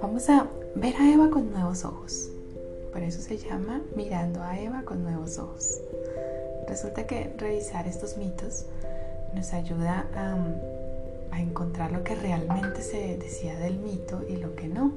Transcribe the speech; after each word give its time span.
Vamos 0.00 0.28
a 0.30 0.48
ver 0.74 0.96
a 0.96 1.12
Eva 1.12 1.30
con 1.30 1.52
nuevos 1.52 1.84
ojos. 1.84 2.30
Por 2.92 3.02
eso 3.02 3.20
se 3.20 3.36
llama 3.36 3.82
mirando 3.94 4.42
a 4.42 4.58
Eva 4.58 4.82
con 4.84 5.02
nuevos 5.02 5.38
ojos. 5.38 5.80
Resulta 6.66 7.06
que 7.06 7.30
revisar 7.36 7.86
estos 7.86 8.16
mitos 8.16 8.66
nos 9.34 9.52
ayuda 9.52 10.06
a, 10.14 10.38
encontrar 11.38 11.92
lo 11.92 12.04
que 12.04 12.14
realmente 12.14 12.82
se 12.82 13.16
decía 13.18 13.58
del 13.58 13.78
mito 13.78 14.22
y 14.28 14.36
lo 14.36 14.54
que 14.54 14.68
no, 14.68 14.92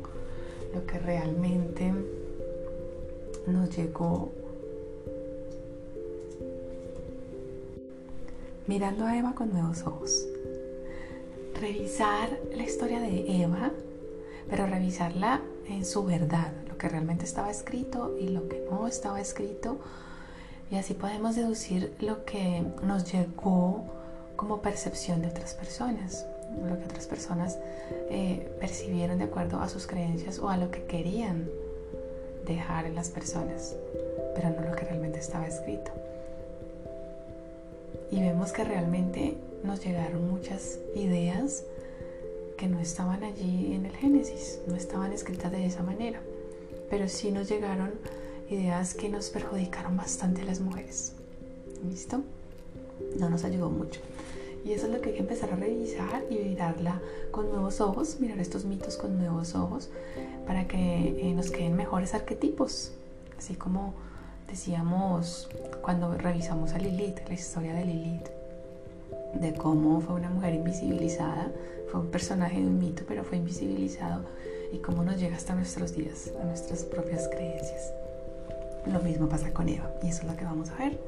lo 0.74 0.86
que 0.86 1.00
realmente 1.00 1.92
nos 3.48 3.76
llegó 3.76 4.32
mirando 8.68 9.06
a 9.06 9.18
Eva 9.18 9.34
con 9.36 9.52
nuevos 9.54 9.84
ojos. 9.84 10.26
Revisar 11.60 12.40
la 12.56 12.64
historia 12.64 13.00
de 13.00 13.42
Eva, 13.42 13.72
pero 14.50 14.66
revisarla 14.66 15.42
en 15.68 15.86
su 15.86 16.04
verdad, 16.04 16.52
lo 16.68 16.78
que 16.78 16.90
realmente 16.90 17.26
estaba 17.26 17.50
escrito 17.50 18.16
y 18.20 18.30
lo 18.30 18.48
que 18.48 18.66
no 18.70 18.88
estaba 18.88 19.22
escrito. 19.22 19.80
Y 20.72 20.76
así 20.76 20.94
podemos 20.94 21.36
deducir 21.36 21.94
lo 22.00 22.26
que 22.26 22.64
nos 22.84 23.12
llegó 23.12 23.84
como 24.36 24.62
percepción 24.62 25.22
de 25.22 25.28
otras 25.28 25.54
personas, 25.54 26.26
lo 26.68 26.78
que 26.78 26.86
otras 26.86 27.06
personas 27.08 27.58
eh, 28.10 28.52
percibieron 28.60 29.20
de 29.20 29.26
acuerdo 29.26 29.60
a 29.60 29.70
sus 29.70 29.88
creencias 29.88 30.40
o 30.40 30.50
a 30.50 30.58
lo 30.58 30.72
que 30.72 30.84
querían 30.86 31.48
dejar 32.46 32.86
en 32.86 32.96
las 32.96 33.10
personas, 33.10 33.76
pero 34.36 34.50
no 34.50 34.62
lo 34.68 34.76
que 34.76 34.86
realmente 34.86 35.20
estaba 35.20 35.48
escrito. 35.48 35.92
Y 38.12 38.20
vemos 38.22 38.52
que 38.52 38.64
realmente 38.64 39.38
nos 39.64 39.84
llegaron 39.84 40.30
muchas 40.30 40.80
ideas 40.96 41.64
que 42.58 42.68
no 42.68 42.80
estaban 42.80 43.24
allí 43.24 43.74
en 43.74 43.86
el 43.86 43.96
Génesis, 43.96 44.60
no 44.68 44.76
estaban 44.76 45.12
escritas 45.12 45.52
de 45.52 45.66
esa 45.66 45.84
manera, 45.84 46.22
pero 46.90 47.10
sí 47.10 47.32
nos 47.32 47.50
llegaron 47.50 47.92
ideas 48.50 48.94
que 48.94 49.10
nos 49.10 49.30
perjudicaron 49.30 49.98
bastante 49.98 50.42
a 50.42 50.46
las 50.46 50.60
mujeres. 50.60 51.14
¿Listo? 51.84 52.22
No 53.20 53.30
nos 53.30 53.44
ayudó 53.44 53.70
mucho. 53.70 54.00
Y 54.64 54.72
eso 54.72 54.88
es 54.88 54.94
lo 54.94 55.02
que 55.02 55.10
hay 55.10 55.16
que 55.16 55.22
empezar 55.22 55.52
a 55.54 55.56
revisar 55.56 56.24
y 56.30 56.36
mirarla 56.36 57.00
con 57.32 57.50
nuevos 57.50 57.82
ojos, 57.82 58.20
mirar 58.20 58.40
estos 58.40 58.66
mitos 58.66 58.98
con 58.98 59.18
nuevos 59.18 59.54
ojos, 59.54 59.90
para 60.48 60.68
que 60.68 60.78
eh, 61.20 61.34
nos 61.36 61.52
queden 61.52 61.76
mejores 61.76 62.16
arquetipos. 62.16 62.92
Así 63.38 63.56
como 63.56 63.94
decíamos 64.48 65.50
cuando 65.82 66.14
revisamos 66.18 66.74
a 66.74 66.78
Lilith, 66.78 67.20
la 67.28 67.34
historia 67.34 67.74
de 67.74 67.86
Lilith, 67.86 68.28
de 69.34 69.54
cómo 69.54 70.02
fue 70.02 70.16
una 70.16 70.30
mujer 70.30 70.54
invisibilizada, 70.54 71.52
fue 71.92 72.02
un 72.02 72.08
personaje 72.08 72.60
de 72.60 72.68
un 72.68 72.80
mito, 72.80 73.04
pero 73.08 73.24
fue 73.24 73.38
invisibilizado 73.38 74.24
y 74.72 74.78
cómo 74.80 75.04
nos 75.04 75.20
llega 75.20 75.36
hasta 75.36 75.56
nuestros 75.56 75.96
días, 75.96 76.32
a 76.42 76.46
nuestras 76.46 76.84
propias 76.84 77.28
creencias. 77.28 77.94
Lo 78.86 79.00
mismo 79.00 79.28
pasa 79.28 79.52
con 79.52 79.68
Eva 79.68 79.92
y 80.04 80.10
eso 80.10 80.22
es 80.22 80.28
lo 80.28 80.38
que 80.38 80.46
vamos 80.46 80.70
a 80.70 80.76
ver. 80.76 81.00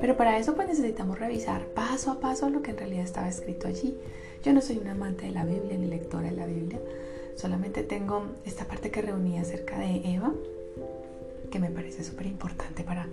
Pero 0.00 0.16
para 0.16 0.38
eso 0.38 0.54
pues 0.54 0.68
necesitamos 0.68 1.18
revisar 1.18 1.64
paso 1.68 2.10
a 2.10 2.20
paso 2.20 2.50
lo 2.50 2.62
que 2.62 2.72
en 2.72 2.78
realidad 2.78 3.04
estaba 3.04 3.28
escrito 3.28 3.66
allí. 3.66 3.96
Yo 4.42 4.52
no 4.52 4.60
soy 4.60 4.78
una 4.78 4.92
amante 4.92 5.26
de 5.26 5.32
la 5.32 5.44
Biblia 5.44 5.78
ni 5.78 5.86
lectora 5.86 6.28
de 6.28 6.36
la 6.36 6.46
Biblia, 6.46 6.78
solamente 7.36 7.82
tengo 7.82 8.26
esta 8.44 8.66
parte 8.66 8.90
que 8.90 9.02
reuní 9.02 9.38
acerca 9.38 9.78
de 9.78 10.02
Eva, 10.04 10.32
que 11.54 11.60
me 11.60 11.70
parece 11.70 12.02
súper 12.02 12.26
importante 12.26 12.82
para, 12.82 13.06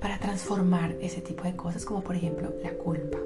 para 0.00 0.18
transformar 0.18 0.96
ese 1.00 1.20
tipo 1.20 1.44
de 1.44 1.54
cosas, 1.54 1.84
como 1.84 2.02
por 2.02 2.16
ejemplo 2.16 2.52
la 2.60 2.72
culpa. 2.72 3.18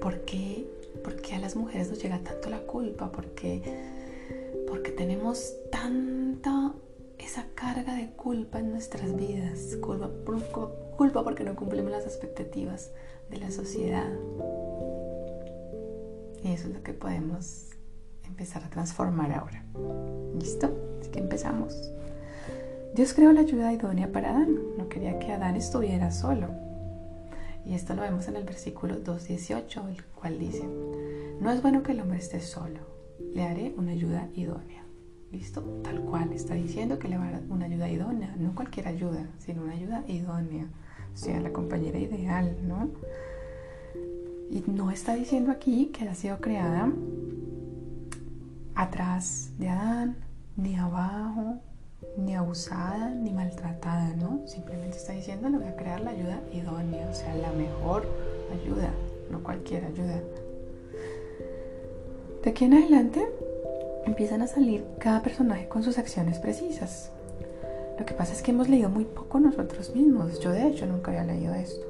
¿Por 0.00 0.20
qué, 0.20 0.70
¿Por 1.02 1.16
qué 1.16 1.34
a 1.34 1.40
las 1.40 1.56
mujeres 1.56 1.90
nos 1.90 2.00
llega 2.00 2.20
tanto 2.20 2.48
la 2.48 2.60
culpa? 2.60 3.10
¿Por 3.10 3.26
qué, 3.30 3.60
porque 4.68 4.92
tenemos 4.92 5.52
tanta 5.72 6.74
esa 7.18 7.46
carga 7.56 7.96
de 7.96 8.12
culpa 8.12 8.60
en 8.60 8.70
nuestras 8.70 9.16
vidas, 9.16 9.76
culpa, 9.80 10.10
culpa 10.96 11.24
porque 11.24 11.42
no 11.42 11.56
cumplimos 11.56 11.90
las 11.90 12.04
expectativas 12.04 12.92
de 13.30 13.38
la 13.38 13.50
sociedad. 13.50 14.12
Y 16.44 16.52
eso 16.52 16.68
es 16.68 16.74
lo 16.74 16.84
que 16.84 16.92
podemos 16.92 17.70
empezar 18.22 18.62
a 18.62 18.70
transformar 18.70 19.32
ahora. 19.32 19.64
¿Listo? 20.38 20.70
Así 21.00 21.10
que 21.10 21.18
empezamos. 21.18 21.95
Dios 22.94 23.12
creó 23.12 23.32
la 23.32 23.40
ayuda 23.40 23.72
idónea 23.72 24.10
para 24.10 24.30
Adán. 24.30 24.56
No 24.78 24.88
quería 24.88 25.18
que 25.18 25.32
Adán 25.32 25.56
estuviera 25.56 26.10
solo. 26.10 26.48
Y 27.66 27.74
esto 27.74 27.94
lo 27.94 28.02
vemos 28.02 28.28
en 28.28 28.36
el 28.36 28.44
versículo 28.44 29.02
2.18, 29.02 29.88
el 29.88 30.04
cual 30.04 30.38
dice, 30.38 30.64
no 31.40 31.50
es 31.50 31.60
bueno 31.60 31.82
que 31.82 31.92
el 31.92 32.00
hombre 32.00 32.18
esté 32.18 32.40
solo, 32.40 32.78
le 33.34 33.42
haré 33.42 33.74
una 33.76 33.90
ayuda 33.90 34.28
idónea. 34.34 34.84
¿Listo? 35.32 35.62
Tal 35.82 36.00
cual, 36.02 36.32
está 36.32 36.54
diciendo 36.54 37.00
que 37.00 37.08
le 37.08 37.18
va 37.18 37.26
a 37.26 37.32
dar 37.32 37.42
una 37.48 37.66
ayuda 37.66 37.90
idónea, 37.90 38.34
no 38.38 38.54
cualquier 38.54 38.86
ayuda, 38.86 39.26
sino 39.38 39.64
una 39.64 39.72
ayuda 39.72 40.04
idónea, 40.06 40.68
o 41.12 41.16
sea, 41.16 41.40
la 41.40 41.52
compañera 41.52 41.98
ideal, 41.98 42.56
¿no? 42.62 42.90
Y 44.48 44.62
no 44.70 44.92
está 44.92 45.14
diciendo 45.14 45.50
aquí 45.50 45.86
que 45.86 46.08
ha 46.08 46.14
sido 46.14 46.38
creada 46.38 46.92
atrás 48.76 49.50
de 49.58 49.68
Adán, 49.68 50.16
ni 50.56 50.76
abajo, 50.76 51.60
ni 52.16 52.34
abusada, 52.34 53.10
ni 53.10 53.30
maltratada, 53.30 54.14
¿no? 54.16 54.40
Simplemente 54.46 54.96
está 54.96 55.12
diciendo, 55.12 55.48
le 55.48 55.58
voy 55.58 55.66
a 55.68 55.76
crear 55.76 56.00
la 56.00 56.10
ayuda 56.10 56.40
idónea, 56.52 57.08
o 57.10 57.14
sea, 57.14 57.34
la 57.34 57.52
mejor 57.52 58.06
ayuda, 58.52 58.90
no 59.30 59.42
cualquier 59.42 59.84
ayuda. 59.84 60.22
De 62.42 62.50
aquí 62.50 62.64
en 62.64 62.74
adelante 62.74 63.26
empiezan 64.06 64.40
a 64.40 64.46
salir 64.46 64.84
cada 64.98 65.22
personaje 65.22 65.68
con 65.68 65.82
sus 65.82 65.98
acciones 65.98 66.38
precisas. 66.38 67.10
Lo 67.98 68.06
que 68.06 68.14
pasa 68.14 68.32
es 68.32 68.42
que 68.42 68.52
hemos 68.52 68.68
leído 68.68 68.88
muy 68.88 69.04
poco 69.04 69.40
nosotros 69.40 69.94
mismos. 69.94 70.38
Yo 70.40 70.52
de 70.52 70.66
hecho 70.68 70.86
nunca 70.86 71.10
había 71.10 71.24
leído 71.24 71.54
esto. 71.54 71.84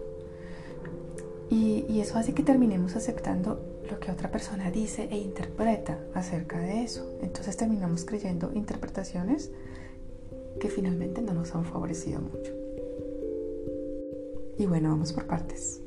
Y, 1.50 1.84
y, 1.88 2.00
eso 2.00 2.18
hace 2.18 2.34
que 2.34 2.42
terminemos 2.42 2.96
aceptando 2.96 3.60
lo 3.88 4.00
que 4.00 4.10
otra 4.10 4.32
persona 4.32 4.70
dice 4.72 5.08
e 5.12 5.18
interpreta 5.18 5.98
acerca 6.14 6.58
de 6.58 6.82
eso. 6.82 7.18
Entonces 7.22 7.56
terminamos 7.56 8.04
creyendo 8.04 8.50
interpretaciones 8.52 9.52
que 10.58 10.68
finalmente 10.68 11.22
no 11.22 11.34
nos 11.34 11.54
han 11.54 11.64
favorecido 11.64 12.20
mucho. 12.20 12.52
Y 14.58 14.66
bueno, 14.66 14.90
vamos 14.90 15.12
por 15.12 15.26
partes. 15.26 15.82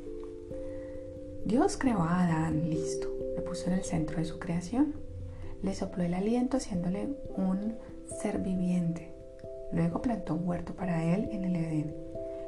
Dios 1.44 1.76
creó 1.76 1.98
a 2.02 2.24
Adán, 2.24 2.70
listo, 2.70 3.08
le 3.34 3.42
puso 3.42 3.68
en 3.68 3.74
el 3.74 3.84
centro 3.84 4.18
de 4.18 4.24
su 4.24 4.38
creación 4.38 4.94
le 5.62 5.74
sopló 5.74 6.04
el 6.04 6.14
aliento 6.14 6.56
haciéndole 6.56 7.08
un 7.36 7.76
ser 8.20 8.38
viviente. 8.38 9.12
Luego 9.72 10.02
plantó 10.02 10.34
un 10.34 10.48
huerto 10.48 10.74
para 10.74 11.04
él 11.14 11.28
en 11.32 11.44
el 11.44 11.56
Edén 11.56 11.94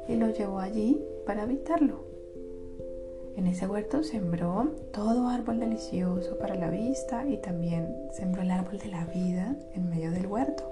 y 0.07 0.15
lo 0.15 0.29
llevó 0.29 0.59
allí 0.59 1.01
para 1.25 1.43
habitarlo. 1.43 2.05
En 3.35 3.47
ese 3.47 3.67
huerto 3.67 4.03
sembró 4.03 4.71
todo 4.91 5.29
árbol 5.29 5.59
delicioso 5.59 6.37
para 6.37 6.55
la 6.55 6.69
vista 6.69 7.27
y 7.27 7.37
también 7.37 7.95
sembró 8.11 8.41
el 8.41 8.51
árbol 8.51 8.77
de 8.77 8.89
la 8.89 9.05
vida 9.05 9.55
en 9.73 9.89
medio 9.89 10.11
del 10.11 10.27
huerto. 10.27 10.63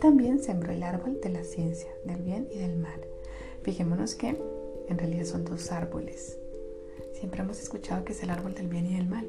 También 0.00 0.40
sembró 0.40 0.72
el 0.72 0.82
árbol 0.82 1.20
de 1.20 1.30
la 1.30 1.44
ciencia, 1.44 1.90
del 2.04 2.22
bien 2.22 2.48
y 2.52 2.58
del 2.58 2.76
mal. 2.76 3.00
Fijémonos 3.62 4.14
que 4.14 4.36
en 4.88 4.98
realidad 4.98 5.24
son 5.24 5.44
dos 5.44 5.72
árboles. 5.72 6.38
Siempre 7.12 7.42
hemos 7.42 7.60
escuchado 7.60 8.04
que 8.04 8.12
es 8.12 8.22
el 8.22 8.30
árbol 8.30 8.54
del 8.54 8.68
bien 8.68 8.86
y 8.86 8.96
del 8.96 9.08
mal 9.08 9.26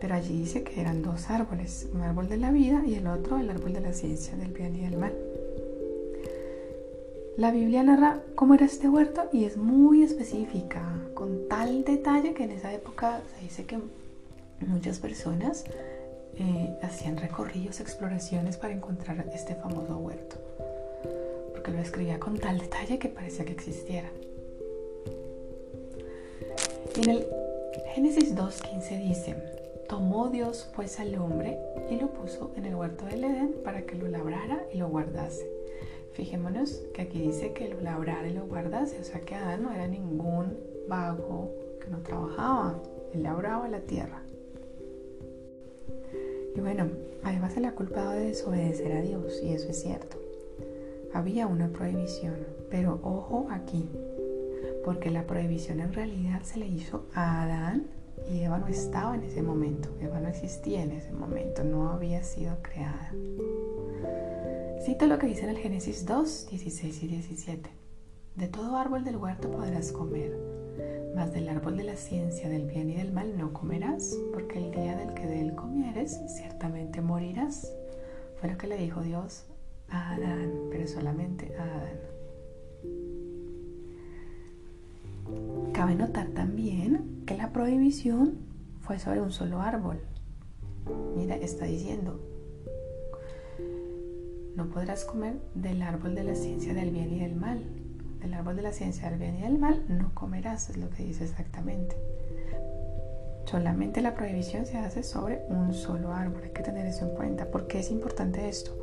pero 0.00 0.14
allí 0.14 0.38
dice 0.38 0.62
que 0.62 0.80
eran 0.80 1.02
dos 1.02 1.30
árboles, 1.30 1.88
un 1.94 2.02
árbol 2.02 2.28
de 2.28 2.36
la 2.36 2.50
vida 2.50 2.82
y 2.86 2.94
el 2.94 3.06
otro 3.06 3.38
el 3.38 3.50
árbol 3.50 3.72
de 3.72 3.80
la 3.80 3.92
ciencia, 3.92 4.36
del 4.36 4.52
bien 4.52 4.76
y 4.76 4.80
del 4.80 4.98
mal. 4.98 5.14
La 7.36 7.50
Biblia 7.50 7.82
narra 7.82 8.22
cómo 8.34 8.54
era 8.54 8.64
este 8.64 8.88
huerto 8.88 9.28
y 9.32 9.44
es 9.44 9.56
muy 9.56 10.02
específica, 10.02 10.82
con 11.14 11.48
tal 11.48 11.84
detalle 11.84 12.34
que 12.34 12.44
en 12.44 12.52
esa 12.52 12.72
época 12.72 13.20
se 13.34 13.44
dice 13.44 13.64
que 13.64 13.78
muchas 14.66 14.98
personas 14.98 15.64
eh, 16.38 16.78
hacían 16.82 17.16
recorridos, 17.16 17.80
exploraciones 17.80 18.56
para 18.56 18.74
encontrar 18.74 19.24
este 19.32 19.54
famoso 19.54 19.96
huerto, 19.98 20.36
porque 21.52 21.70
lo 21.70 21.78
escribía 21.80 22.18
con 22.18 22.38
tal 22.38 22.58
detalle 22.58 22.98
que 22.98 23.08
parecía 23.08 23.44
que 23.44 23.52
existiera. 23.52 24.10
en 26.96 27.10
el 27.10 27.26
Génesis 27.94 28.34
2.15 28.34 29.08
dice, 29.08 29.36
Tomó 29.88 30.28
Dios 30.28 30.68
pues 30.74 30.98
al 30.98 31.14
hombre 31.14 31.58
y 31.90 31.96
lo 31.96 32.08
puso 32.08 32.50
en 32.56 32.64
el 32.64 32.74
huerto 32.74 33.04
del 33.04 33.22
Edén 33.22 33.54
para 33.62 33.82
que 33.82 33.94
lo 33.94 34.08
labrara 34.08 34.64
y 34.72 34.78
lo 34.78 34.88
guardase. 34.88 35.48
Fijémonos 36.12 36.82
que 36.92 37.02
aquí 37.02 37.20
dice 37.20 37.52
que 37.52 37.68
lo 37.68 37.80
labrara 37.80 38.26
y 38.26 38.32
lo 38.32 38.46
guardase, 38.46 38.98
o 38.98 39.04
sea 39.04 39.20
que 39.20 39.34
Adán 39.34 39.62
no 39.62 39.72
era 39.72 39.86
ningún 39.86 40.58
vago 40.88 41.54
que 41.80 41.88
no 41.88 41.98
trabajaba, 41.98 42.82
él 43.12 43.22
labraba 43.22 43.68
la 43.68 43.80
tierra. 43.80 44.25
Y 46.56 46.60
bueno, 46.60 46.88
además 47.22 47.52
se 47.52 47.60
le 47.60 47.68
ha 47.68 47.74
culpado 47.74 48.12
de 48.12 48.28
desobedecer 48.28 48.92
a 48.92 49.02
Dios, 49.02 49.42
y 49.42 49.52
eso 49.52 49.68
es 49.68 49.82
cierto. 49.82 50.16
Había 51.12 51.46
una 51.46 51.68
prohibición, 51.68 52.34
pero 52.70 52.98
ojo 53.02 53.46
aquí, 53.50 53.88
porque 54.84 55.10
la 55.10 55.26
prohibición 55.26 55.80
en 55.80 55.92
realidad 55.92 56.42
se 56.42 56.58
le 56.58 56.66
hizo 56.66 57.06
a 57.12 57.42
Adán 57.42 57.88
y 58.30 58.40
Eva 58.40 58.58
no 58.58 58.68
estaba 58.68 59.14
en 59.14 59.24
ese 59.24 59.42
momento, 59.42 59.90
Eva 60.00 60.20
no 60.20 60.28
existía 60.28 60.82
en 60.82 60.92
ese 60.92 61.12
momento, 61.12 61.62
no 61.62 61.90
había 61.90 62.22
sido 62.22 62.56
creada. 62.62 63.12
Cito 64.82 65.06
lo 65.06 65.18
que 65.18 65.26
dice 65.26 65.42
en 65.42 65.50
el 65.50 65.58
Génesis 65.58 66.06
2, 66.06 66.48
16 66.50 67.02
y 67.02 67.06
17. 67.08 67.70
De 68.36 68.48
todo 68.48 68.76
árbol 68.76 69.04
del 69.04 69.16
huerto 69.16 69.50
podrás 69.50 69.92
comer, 69.92 70.38
mas 71.16 71.32
del 71.32 71.48
árbol 71.48 71.78
de 71.78 71.84
la 71.84 71.96
ciencia 71.96 72.50
del 72.50 72.66
bien 72.66 72.90
y 72.90 72.96
del 72.96 73.10
mal 73.10 73.38
no 73.38 73.54
comerás, 73.54 74.14
porque 74.34 74.58
el 74.58 74.70
día 74.70 74.96
del 74.98 75.14
que 75.14 75.26
de 75.26 75.40
él 75.40 75.54
comieres 75.54 76.20
ciertamente 76.28 77.00
morirás. 77.00 77.74
Fue 78.38 78.50
lo 78.50 78.58
que 78.58 78.66
le 78.66 78.76
dijo 78.76 79.00
Dios 79.00 79.46
a 79.88 80.12
Adán, 80.14 80.52
pero 80.70 80.86
solamente 80.86 81.56
a 81.56 81.64
Adán. 81.64 81.98
Cabe 85.72 85.94
notar 85.94 86.28
también 86.28 87.22
que 87.24 87.34
la 87.34 87.50
prohibición 87.50 88.36
fue 88.80 88.98
sobre 88.98 89.22
un 89.22 89.32
solo 89.32 89.62
árbol. 89.62 89.98
Mira, 91.16 91.34
está 91.36 91.64
diciendo, 91.64 92.20
no 94.54 94.68
podrás 94.68 95.06
comer 95.06 95.40
del 95.54 95.80
árbol 95.80 96.14
de 96.14 96.24
la 96.24 96.34
ciencia 96.34 96.74
del 96.74 96.90
bien 96.90 97.10
y 97.14 97.20
del 97.20 97.36
mal. 97.36 97.85
Del 98.20 98.34
árbol 98.34 98.56
de 98.56 98.62
la 98.62 98.72
ciencia 98.72 99.10
del 99.10 99.18
bien 99.18 99.36
y 99.36 99.42
del 99.42 99.58
mal 99.58 99.84
no 99.88 100.12
comerás, 100.14 100.70
es 100.70 100.76
lo 100.76 100.90
que 100.90 101.04
dice 101.04 101.24
exactamente. 101.24 101.96
Solamente 103.44 104.02
la 104.02 104.14
prohibición 104.14 104.66
se 104.66 104.78
hace 104.78 105.02
sobre 105.02 105.42
un 105.48 105.72
solo 105.72 106.12
árbol, 106.12 106.42
hay 106.44 106.50
que 106.50 106.62
tener 106.62 106.86
eso 106.86 107.08
en 107.08 107.14
cuenta. 107.14 107.50
¿Por 107.50 107.68
qué 107.68 107.78
es 107.78 107.90
importante 107.90 108.48
esto? 108.48 108.76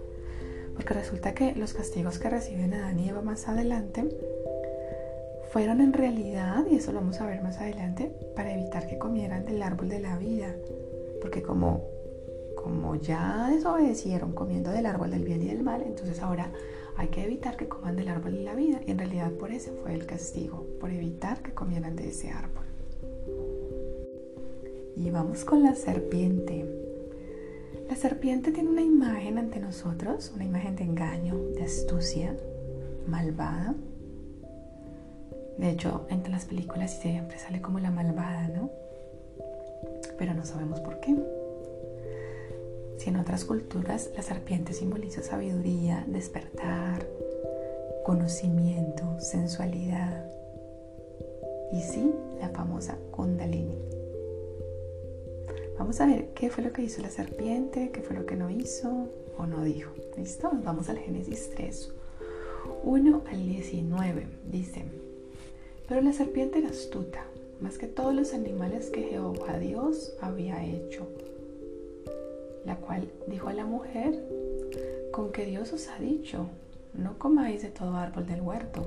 Porque 0.75 0.93
resulta 0.93 1.33
que 1.33 1.53
los 1.53 1.73
castigos 1.73 2.17
que 2.17 2.29
reciben 2.29 2.73
Adán 2.73 2.99
y 2.99 3.09
Eva 3.09 3.21
más 3.21 3.47
adelante 3.47 4.07
fueron 5.51 5.81
en 5.81 5.93
realidad, 5.93 6.65
y 6.71 6.75
eso 6.77 6.91
lo 6.91 7.01
vamos 7.01 7.21
a 7.21 7.27
ver 7.27 7.43
más 7.43 7.59
adelante, 7.59 8.11
para 8.35 8.53
evitar 8.53 8.87
que 8.87 8.97
comieran 8.97 9.45
del 9.45 9.61
árbol 9.61 9.89
de 9.89 9.99
la 9.99 10.17
vida. 10.17 10.47
Porque 11.21 11.43
como, 11.43 11.83
como 12.55 12.95
ya 12.95 13.49
desobedecieron 13.51 14.31
comiendo 14.31 14.71
del 14.71 14.85
árbol 14.85 15.11
del 15.11 15.23
bien 15.25 15.43
y 15.43 15.47
del 15.47 15.61
mal, 15.61 15.83
entonces 15.83 16.21
ahora 16.21 16.51
hay 16.97 17.07
que 17.07 17.23
evitar 17.23 17.57
que 17.57 17.67
coman 17.67 17.95
del 17.95 18.09
árbol 18.09 18.33
de 18.33 18.43
la 18.43 18.55
vida. 18.55 18.81
Y 18.85 18.91
en 18.91 18.99
realidad 18.99 19.31
por 19.31 19.51
eso 19.51 19.71
fue 19.81 19.93
el 19.93 20.05
castigo, 20.05 20.65
por 20.79 20.91
evitar 20.91 21.41
que 21.41 21.53
comieran 21.53 21.95
de 21.95 22.09
ese 22.09 22.31
árbol. 22.31 22.63
Y 24.95 25.09
vamos 25.09 25.43
con 25.43 25.63
la 25.63 25.75
serpiente. 25.75 26.65
La 27.89 27.95
serpiente 27.95 28.51
tiene 28.51 28.69
una 28.69 28.81
imagen 28.81 29.37
ante 29.37 29.59
nosotros, 29.59 30.31
una 30.35 30.45
imagen 30.45 30.75
de 30.75 30.83
engaño, 30.83 31.35
de 31.55 31.63
astucia, 31.63 32.35
malvada. 33.07 33.75
De 35.57 35.69
hecho, 35.69 36.05
entre 36.09 36.31
las 36.31 36.45
películas 36.45 36.99
siempre 37.01 37.37
sale 37.37 37.61
como 37.61 37.79
la 37.79 37.91
malvada, 37.91 38.47
¿no? 38.47 38.69
Pero 40.17 40.33
no 40.33 40.45
sabemos 40.45 40.79
por 40.79 40.99
qué. 40.99 41.15
Si 43.03 43.09
en 43.09 43.17
otras 43.17 43.43
culturas 43.43 44.11
la 44.15 44.21
serpiente 44.21 44.71
simboliza 44.71 45.21
sabiduría, 45.21 46.05
despertar, 46.07 47.05
conocimiento, 48.05 49.19
sensualidad. 49.19 50.25
Y 51.73 51.81
sí, 51.81 52.13
la 52.39 52.47
famosa 52.47 52.97
Kundalini. 53.11 53.77
Vamos 55.77 55.99
a 55.99 56.05
ver 56.05 56.29
qué 56.33 56.49
fue 56.49 56.63
lo 56.63 56.71
que 56.71 56.83
hizo 56.83 57.01
la 57.01 57.09
serpiente, 57.09 57.91
qué 57.91 58.01
fue 58.01 58.15
lo 58.15 58.25
que 58.25 58.37
no 58.37 58.49
hizo 58.49 59.09
o 59.37 59.45
no 59.47 59.65
dijo. 59.65 59.91
¿Listo? 60.15 60.49
Vamos 60.63 60.87
al 60.87 60.97
Génesis 60.97 61.49
3, 61.57 61.91
1 62.85 63.21
al 63.29 63.45
19. 63.45 64.27
Dice, 64.49 64.85
pero 65.89 65.99
la 65.99 66.13
serpiente 66.13 66.59
era 66.59 66.69
astuta, 66.69 67.25
más 67.59 67.77
que 67.77 67.87
todos 67.87 68.15
los 68.15 68.33
animales 68.33 68.89
que 68.89 69.03
Jehová 69.03 69.59
Dios 69.59 70.15
había 70.21 70.63
hecho, 70.63 71.05
la 72.65 72.75
cual 72.77 73.09
dijo 73.27 73.49
a 73.49 73.53
la 73.53 73.65
mujer, 73.65 74.19
con 75.11 75.31
que 75.31 75.45
Dios 75.45 75.73
os 75.73 75.87
ha 75.89 75.99
dicho, 75.99 76.47
no 76.93 77.17
comáis 77.17 77.61
de 77.61 77.69
todo 77.69 77.95
árbol 77.95 78.25
del 78.25 78.41
huerto. 78.41 78.83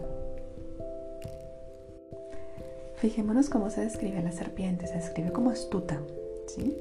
Fijémonos 2.96 3.50
cómo 3.50 3.70
se 3.70 3.82
describe 3.82 4.18
a 4.18 4.22
la 4.22 4.32
serpiente, 4.32 4.86
se 4.86 4.94
describe 4.94 5.30
como 5.32 5.50
astuta, 5.50 6.00
¿sí? 6.46 6.76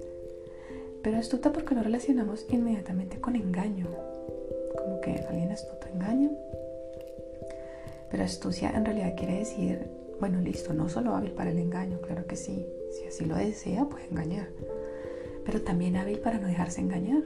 Pero 1.04 1.18
astuta 1.18 1.52
porque 1.52 1.76
lo 1.76 1.84
relacionamos 1.84 2.46
inmediatamente 2.50 3.20
con 3.20 3.36
engaño. 3.36 3.88
Como 4.76 5.02
que 5.02 5.12
alguien 5.30 5.52
astuto 5.52 5.88
engaña. 5.94 6.32
Pero 8.10 8.24
astucia 8.24 8.72
en 8.72 8.86
realidad 8.86 9.14
quiere 9.16 9.40
decir, 9.40 9.88
bueno, 10.20 10.40
listo, 10.40 10.74
no 10.74 10.90
solo 10.90 11.16
hábil 11.16 11.32
para 11.32 11.52
el 11.52 11.60
engaño, 11.60 12.00
claro 12.02 12.26
que 12.26 12.36
sí. 12.36 12.66
Si 12.92 13.06
así 13.06 13.26
lo 13.26 13.36
desea, 13.36 13.86
puede 13.86 14.08
engañar. 14.08 14.48
Pero 15.46 15.62
también 15.62 15.96
hábil 15.96 16.20
para 16.20 16.40
no 16.40 16.48
dejarse 16.48 16.82
engañar. 16.82 17.24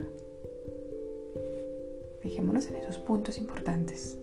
Fijémonos 2.22 2.68
en 2.68 2.76
esos 2.76 2.98
puntos 2.98 3.38
importantes. 3.38 4.18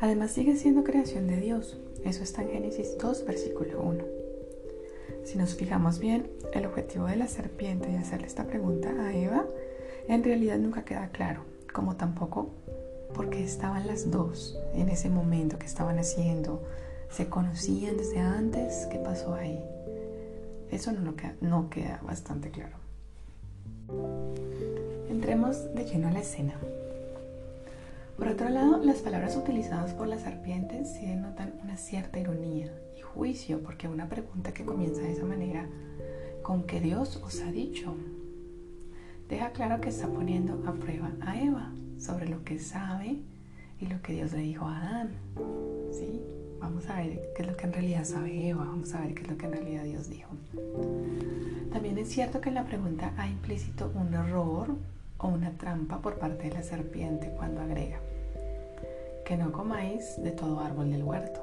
Además 0.00 0.32
sigue 0.32 0.56
siendo 0.56 0.84
creación 0.84 1.26
de 1.26 1.36
Dios. 1.38 1.80
Eso 2.04 2.22
está 2.22 2.42
en 2.42 2.50
Génesis 2.50 2.96
2, 2.98 3.24
versículo 3.26 3.80
1. 3.82 4.04
Si 5.24 5.38
nos 5.38 5.54
fijamos 5.54 5.98
bien, 5.98 6.28
el 6.52 6.66
objetivo 6.66 7.06
de 7.06 7.16
la 7.16 7.28
serpiente 7.28 7.88
de 7.88 7.98
hacerle 7.98 8.26
esta 8.26 8.46
pregunta 8.46 8.90
a 8.90 9.16
Eva 9.16 9.46
en 10.08 10.24
realidad 10.24 10.58
nunca 10.58 10.84
queda 10.84 11.08
claro, 11.10 11.44
como 11.72 11.96
tampoco 11.96 12.50
porque 13.14 13.44
estaban 13.44 13.86
las 13.86 14.10
dos 14.10 14.58
en 14.74 14.88
ese 14.88 15.08
momento 15.08 15.58
que 15.58 15.66
estaban 15.66 15.98
haciendo, 15.98 16.62
se 17.10 17.28
conocían 17.28 17.96
desde 17.96 18.18
antes, 18.18 18.86
¿qué 18.90 18.98
pasó 18.98 19.34
ahí? 19.34 19.62
Eso 20.72 20.90
no, 20.90 21.14
queda, 21.14 21.36
no 21.40 21.70
queda 21.70 22.00
bastante 22.02 22.50
claro. 22.50 22.76
Entremos 25.08 25.72
de 25.74 25.84
lleno 25.84 26.08
a 26.08 26.12
la 26.12 26.20
escena. 26.20 26.54
Por 28.16 28.26
otro 28.26 28.48
lado, 28.48 28.78
las 28.82 28.98
palabras 28.98 29.36
utilizadas 29.36 29.94
por 29.94 30.08
la 30.08 30.18
serpiente 30.18 30.84
sí 30.84 31.06
denotan 31.06 31.52
una 31.62 31.76
cierta 31.76 32.18
ironía 32.18 32.72
juicio, 33.14 33.62
porque 33.62 33.88
una 33.88 34.08
pregunta 34.08 34.52
que 34.52 34.64
comienza 34.64 35.02
de 35.02 35.12
esa 35.12 35.24
manera, 35.24 35.66
¿con 36.42 36.64
qué 36.64 36.80
Dios 36.80 37.20
os 37.22 37.40
ha 37.42 37.50
dicho? 37.52 37.94
Deja 39.28 39.50
claro 39.50 39.80
que 39.80 39.90
está 39.90 40.08
poniendo 40.08 40.62
a 40.66 40.72
prueba 40.72 41.10
a 41.20 41.40
Eva 41.40 41.72
sobre 41.98 42.28
lo 42.28 42.44
que 42.44 42.58
sabe 42.58 43.18
y 43.80 43.86
lo 43.86 44.00
que 44.02 44.14
Dios 44.14 44.32
le 44.32 44.40
dijo 44.40 44.66
a 44.66 44.78
Adán. 44.78 45.10
¿Sí? 45.92 46.22
Vamos 46.62 46.88
a 46.88 46.96
ver 46.96 47.20
qué 47.36 47.42
es 47.42 47.48
lo 47.48 47.56
que 47.56 47.66
en 47.66 47.72
realidad 47.72 48.04
sabe 48.04 48.48
Eva, 48.48 48.64
vamos 48.64 48.94
a 48.94 49.00
ver 49.00 49.14
qué 49.14 49.22
es 49.22 49.28
lo 49.28 49.36
que 49.36 49.46
en 49.46 49.52
realidad 49.52 49.84
Dios 49.84 50.08
dijo. 50.08 50.30
También 51.72 51.98
es 51.98 52.08
cierto 52.08 52.40
que 52.40 52.48
en 52.48 52.54
la 52.54 52.64
pregunta 52.64 53.12
hay 53.18 53.32
implícito 53.32 53.92
un 53.94 54.14
error 54.14 54.68
o 55.18 55.28
una 55.28 55.50
trampa 55.58 56.00
por 56.00 56.18
parte 56.18 56.48
de 56.48 56.54
la 56.54 56.62
serpiente 56.62 57.30
cuando 57.36 57.60
agrega 57.60 58.00
que 59.24 59.36
no 59.36 59.52
comáis 59.52 60.22
de 60.22 60.30
todo 60.32 60.60
árbol 60.60 60.90
del 60.90 61.04
huerto. 61.04 61.40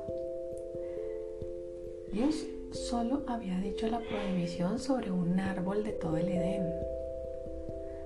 Dios 2.12 2.46
solo 2.72 3.24
había 3.27 3.58
dicho 3.60 3.88
la 3.88 4.00
prohibición 4.00 4.79
sobre 4.79 5.12
un 5.12 5.39
árbol 5.39 5.84
de 5.84 5.91
todo 5.93 6.17
el 6.17 6.29
Edén. 6.29 6.72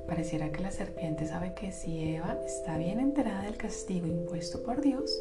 Pareciera 0.07 0.51
que 0.51 0.61
la 0.61 0.71
serpiente 0.71 1.25
sabe 1.25 1.53
que 1.53 1.71
si 1.71 2.15
Eva 2.15 2.37
está 2.45 2.77
bien 2.77 2.99
enterada 2.99 3.43
del 3.43 3.57
castigo 3.57 4.05
impuesto 4.07 4.61
por 4.63 4.81
Dios, 4.81 5.11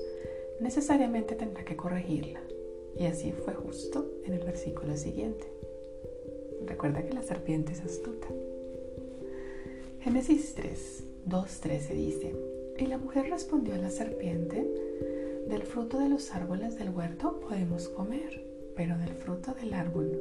necesariamente 0.63 1.35
tendrá 1.35 1.65
que 1.65 1.77
corregirla. 1.77 2.41
Y 2.97 3.07
así 3.07 3.33
fue 3.33 3.55
justo 3.55 4.11
en 4.25 4.35
el 4.35 4.45
versículo 4.45 4.97
siguiente. 4.97 5.47
Recuerda 6.65 7.05
que 7.05 7.13
la 7.13 7.23
serpiente 7.23 7.73
es 7.73 7.81
astuta. 7.81 8.29
Génesis 10.01 10.55
3, 10.55 11.05
2.13 11.29 11.89
dice, 11.95 12.35
y 12.79 12.87
la 12.87 12.99
mujer 12.99 13.29
respondió 13.31 13.75
a 13.75 13.79
la 13.79 13.91
serpiente, 13.91 14.67
del 15.49 15.63
fruto 15.63 15.99
de 15.99 16.09
los 16.09 16.33
árboles 16.35 16.79
del 16.79 16.91
huerto 16.91 17.41
podemos 17.41 17.89
comer 17.89 18.53
pero 18.75 18.97
del 18.99 19.15
fruto 19.15 19.55
del 19.55 19.75
árbol 19.75 20.19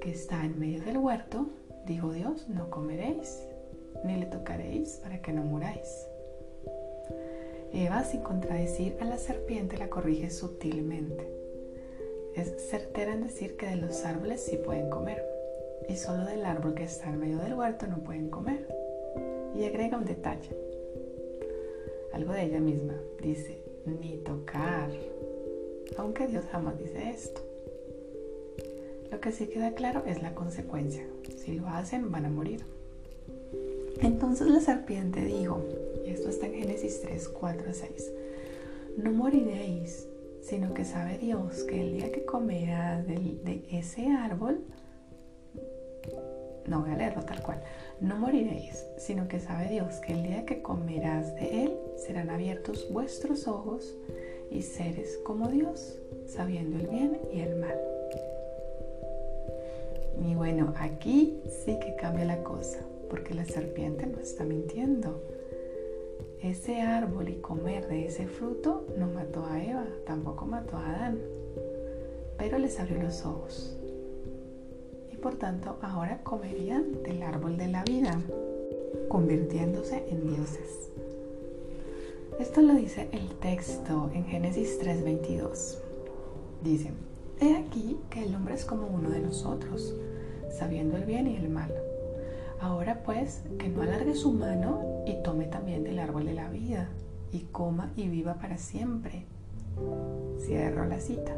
que 0.00 0.10
está 0.10 0.44
en 0.44 0.58
medio 0.58 0.82
del 0.82 0.98
huerto, 0.98 1.48
dijo 1.86 2.12
Dios, 2.12 2.48
no 2.48 2.70
comeréis, 2.70 3.42
ni 4.04 4.16
le 4.16 4.26
tocaréis 4.26 5.00
para 5.02 5.20
que 5.20 5.32
no 5.32 5.42
muráis. 5.42 6.06
Eva, 7.76 8.04
sin 8.04 8.22
contradecir 8.22 8.96
a 9.00 9.04
la 9.04 9.18
serpiente, 9.18 9.76
la 9.76 9.90
corrige 9.90 10.30
sutilmente. 10.30 11.28
Es 12.34 12.70
certera 12.70 13.12
en 13.12 13.24
decir 13.24 13.56
que 13.56 13.66
de 13.66 13.76
los 13.76 14.02
árboles 14.06 14.40
sí 14.40 14.56
pueden 14.56 14.88
comer, 14.88 15.22
y 15.86 15.96
solo 15.96 16.24
del 16.24 16.46
árbol 16.46 16.74
que 16.74 16.84
está 16.84 17.10
en 17.10 17.20
medio 17.20 17.36
del 17.36 17.52
huerto 17.52 17.86
no 17.86 17.98
pueden 17.98 18.30
comer. 18.30 18.66
Y 19.54 19.64
agrega 19.64 19.98
un 19.98 20.06
detalle, 20.06 20.48
algo 22.14 22.32
de 22.32 22.44
ella 22.44 22.60
misma. 22.60 22.94
Dice, 23.20 23.58
ni 23.84 24.16
tocar, 24.18 24.88
aunque 25.98 26.28
Dios 26.28 26.46
jamás 26.50 26.78
dice 26.78 27.10
esto. 27.10 27.42
Lo 29.10 29.20
que 29.20 29.32
sí 29.32 29.48
queda 29.48 29.72
claro 29.72 30.02
es 30.06 30.22
la 30.22 30.34
consecuencia. 30.34 31.06
Si 31.36 31.54
lo 31.54 31.68
hacen, 31.68 32.10
van 32.10 32.24
a 32.24 32.30
morir. 32.30 32.64
Entonces 34.00 34.46
la 34.48 34.60
serpiente 34.60 35.20
dijo, 35.24 35.62
esto 36.10 36.28
está 36.28 36.46
en 36.46 36.54
Génesis 36.54 37.00
3, 37.02 37.28
4 37.28 37.70
a 37.70 37.72
6, 37.72 38.12
no 38.96 39.12
moriréis, 39.12 40.08
sino 40.40 40.72
que 40.74 40.84
sabe 40.84 41.18
Dios 41.18 41.64
que 41.64 41.80
el 41.80 41.94
día 41.94 42.12
que 42.12 42.24
comerás 42.24 43.06
de, 43.06 43.64
ese 43.70 44.06
árbol, 44.08 44.60
no 46.66 46.80
voy 46.80 46.90
a 46.90 46.96
leerlo 46.96 47.22
tal 47.22 47.42
cual, 47.42 47.62
no 48.00 48.16
moriréis, 48.16 48.84
sino 48.96 49.28
que 49.28 49.40
sabe 49.40 49.68
Dios 49.68 49.96
que 49.96 50.12
el 50.12 50.22
día 50.22 50.46
que 50.46 50.62
comerás 50.62 51.34
de 51.34 51.64
él 51.64 51.76
serán 51.96 52.30
abiertos 52.30 52.88
vuestros 52.92 53.48
ojos 53.48 53.94
y 54.50 54.62
seres 54.62 55.18
como 55.24 55.48
Dios, 55.48 55.98
sabiendo 56.26 56.78
el 56.78 56.86
bien 56.86 57.20
y 57.32 57.40
el 57.40 57.56
mal. 57.56 57.78
Y 60.24 60.34
bueno, 60.34 60.72
aquí 60.78 61.42
sí 61.64 61.78
que 61.80 61.96
cambia 61.96 62.24
la 62.24 62.42
cosa, 62.42 62.78
porque 63.10 63.34
la 63.34 63.44
serpiente 63.44 64.06
no 64.06 64.18
está 64.18 64.44
mintiendo. 64.44 65.35
Ese 66.42 66.82
árbol 66.82 67.30
y 67.30 67.36
comer 67.36 67.88
de 67.88 68.06
ese 68.06 68.26
fruto 68.26 68.86
no 68.98 69.06
mató 69.06 69.46
a 69.46 69.62
Eva, 69.62 69.86
tampoco 70.04 70.44
mató 70.44 70.76
a 70.76 70.90
Adán, 70.90 71.18
pero 72.36 72.58
les 72.58 72.78
abrió 72.78 73.02
los 73.02 73.24
ojos. 73.24 73.74
Y 75.10 75.16
por 75.16 75.36
tanto 75.36 75.78
ahora 75.80 76.22
comerían 76.22 77.02
del 77.02 77.22
árbol 77.22 77.56
de 77.56 77.68
la 77.68 77.84
vida, 77.84 78.20
convirtiéndose 79.08 80.04
en 80.10 80.26
dioses. 80.28 80.90
Esto 82.38 82.60
lo 82.60 82.74
dice 82.74 83.08
el 83.12 83.30
texto 83.36 84.10
en 84.12 84.26
Génesis 84.26 84.78
3:22. 84.78 85.78
Dice, 86.62 86.90
He 87.40 87.56
aquí 87.56 87.98
que 88.10 88.24
el 88.24 88.34
hombre 88.34 88.54
es 88.54 88.66
como 88.66 88.86
uno 88.88 89.08
de 89.08 89.20
nosotros, 89.20 89.94
sabiendo 90.50 90.98
el 90.98 91.04
bien 91.04 91.28
y 91.28 91.36
el 91.36 91.48
mal. 91.48 91.74
Ahora 92.60 93.02
pues, 93.04 93.42
que 93.58 93.68
no 93.70 93.82
alargue 93.82 94.14
su 94.14 94.32
mano 94.32 94.95
y 95.06 95.22
tome 95.22 95.46
también 95.46 95.84
del 95.84 95.98
árbol 95.98 96.26
de 96.26 96.34
la 96.34 96.50
vida, 96.50 96.88
y 97.32 97.40
coma 97.52 97.92
y 97.96 98.08
viva 98.08 98.34
para 98.34 98.58
siempre. 98.58 99.24
Cierro 100.38 100.84
la 100.86 101.00
cita. 101.00 101.36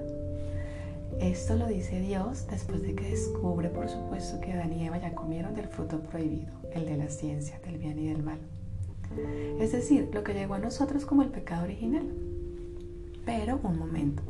Esto 1.21 1.57
lo 1.57 1.67
dice 1.67 2.01
Dios 2.01 2.47
después 2.49 2.83
de 2.83 2.95
que 2.95 3.11
descubre, 3.11 3.69
por 3.69 3.89
supuesto, 3.89 4.41
que 4.41 4.53
Adán 4.53 4.73
y 4.73 4.87
Eva 4.87 4.99
ya 4.99 5.15
comieron 5.15 5.55
del 5.55 5.69
fruto 5.69 6.01
prohibido, 6.01 6.53
el 6.73 6.87
de 6.87 6.97
la 6.97 7.09
ciencia, 7.09 7.61
del 7.65 7.79
bien 7.79 7.99
y 7.99 8.09
del 8.09 8.23
mal. 8.23 8.39
Es 9.59 9.73
decir, 9.73 10.11
lo 10.13 10.23
que 10.23 10.35
llegó 10.35 10.55
a 10.55 10.59
nosotros 10.59 11.05
como 11.05 11.23
el 11.23 11.31
pecado 11.31 11.65
original. 11.65 12.07
Pero 13.25 13.61
un 13.63 13.79
momento, 13.79 14.23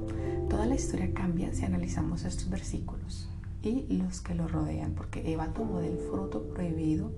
toda 0.48 0.66
la 0.66 0.74
historia 0.74 1.12
cambia 1.12 1.52
si 1.52 1.64
analizamos 1.64 2.24
estos 2.24 2.48
versículos 2.50 3.28
y 3.62 3.98
los 3.98 4.20
que 4.20 4.34
lo 4.34 4.48
rodean, 4.48 4.94
porque 4.94 5.30
Eva 5.30 5.52
tomó 5.52 5.80
del 5.80 5.98
fruto 5.98 6.42
prohibido 6.44 7.10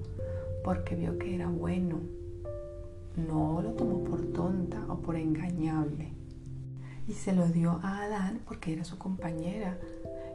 porque 0.63 0.95
vio 0.95 1.19
que 1.19 1.35
era 1.35 1.49
bueno. 1.49 2.01
No 3.17 3.61
lo 3.63 3.73
tomó 3.73 4.05
por 4.05 4.33
tonta 4.33 4.85
o 4.89 4.97
por 4.97 5.17
engañable. 5.17 6.13
Y 7.09 7.13
se 7.13 7.33
lo 7.33 7.49
dio 7.49 7.81
a 7.83 8.05
Adán 8.05 8.41
porque 8.47 8.73
era 8.73 8.85
su 8.85 8.99
compañera. 8.99 9.79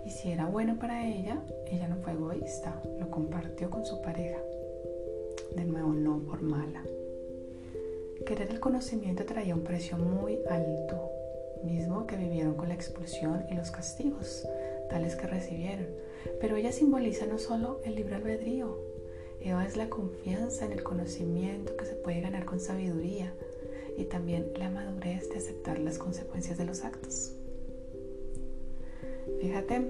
Y 0.05 0.09
si 0.09 0.31
era 0.31 0.45
bueno 0.45 0.77
para 0.77 1.07
ella, 1.07 1.41
ella 1.67 1.87
no 1.87 1.97
fue 1.97 2.13
egoísta, 2.13 2.81
lo 2.99 3.09
compartió 3.09 3.69
con 3.69 3.85
su 3.85 4.01
pareja. 4.01 4.39
De 5.55 5.65
nuevo, 5.65 5.93
no 5.93 6.19
por 6.19 6.41
mala. 6.41 6.83
Querer 8.25 8.51
el 8.51 8.59
conocimiento 8.59 9.25
traía 9.25 9.55
un 9.55 9.63
precio 9.63 9.97
muy 9.97 10.39
alto 10.49 11.11
mismo 11.65 12.05
que 12.05 12.15
vivieron 12.15 12.55
con 12.55 12.69
la 12.69 12.75
expulsión 12.75 13.45
y 13.49 13.55
los 13.55 13.71
castigos, 13.71 14.47
tales 14.89 15.15
que 15.15 15.27
recibieron. 15.27 15.87
Pero 16.39 16.55
ella 16.55 16.71
simboliza 16.71 17.25
no 17.25 17.37
solo 17.37 17.81
el 17.83 17.95
libre 17.95 18.15
albedrío, 18.15 18.77
Eva 19.45 19.63
es 19.63 19.77
la 19.77 19.91
confianza 19.91 20.65
en 20.65 20.71
el 20.71 20.81
conocimiento 20.81 21.77
que 21.77 21.85
se 21.85 21.93
puede 21.93 22.19
ganar 22.19 22.45
con 22.45 22.59
sabiduría 22.59 23.31
y 23.95 24.05
también 24.05 24.51
la 24.57 24.71
madurez 24.71 25.29
de 25.29 25.37
aceptar 25.37 25.77
las 25.77 25.99
consecuencias 25.99 26.57
de 26.57 26.65
los 26.65 26.83
actos. 26.83 27.31
Fíjate, 29.39 29.85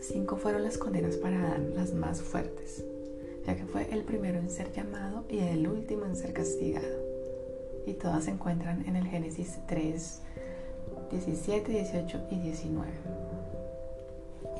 cinco 0.00 0.36
fueron 0.36 0.64
las 0.64 0.78
condenas 0.78 1.16
para 1.16 1.40
Adán, 1.40 1.74
las 1.76 1.94
más 1.94 2.22
fuertes, 2.22 2.84
ya 3.46 3.54
que 3.54 3.66
fue 3.66 3.86
el 3.92 4.02
primero 4.02 4.40
en 4.40 4.50
ser 4.50 4.72
llamado 4.72 5.24
y 5.28 5.38
el 5.38 5.68
último 5.68 6.04
en 6.04 6.16
ser 6.16 6.32
castigado. 6.32 7.04
Y 7.86 7.92
todas 7.92 8.24
se 8.24 8.32
encuentran 8.32 8.84
en 8.88 8.96
el 8.96 9.06
Génesis 9.06 9.60
3, 9.68 10.22
17, 11.12 11.70
18 11.70 12.20
y 12.32 12.38
19. 12.40 12.90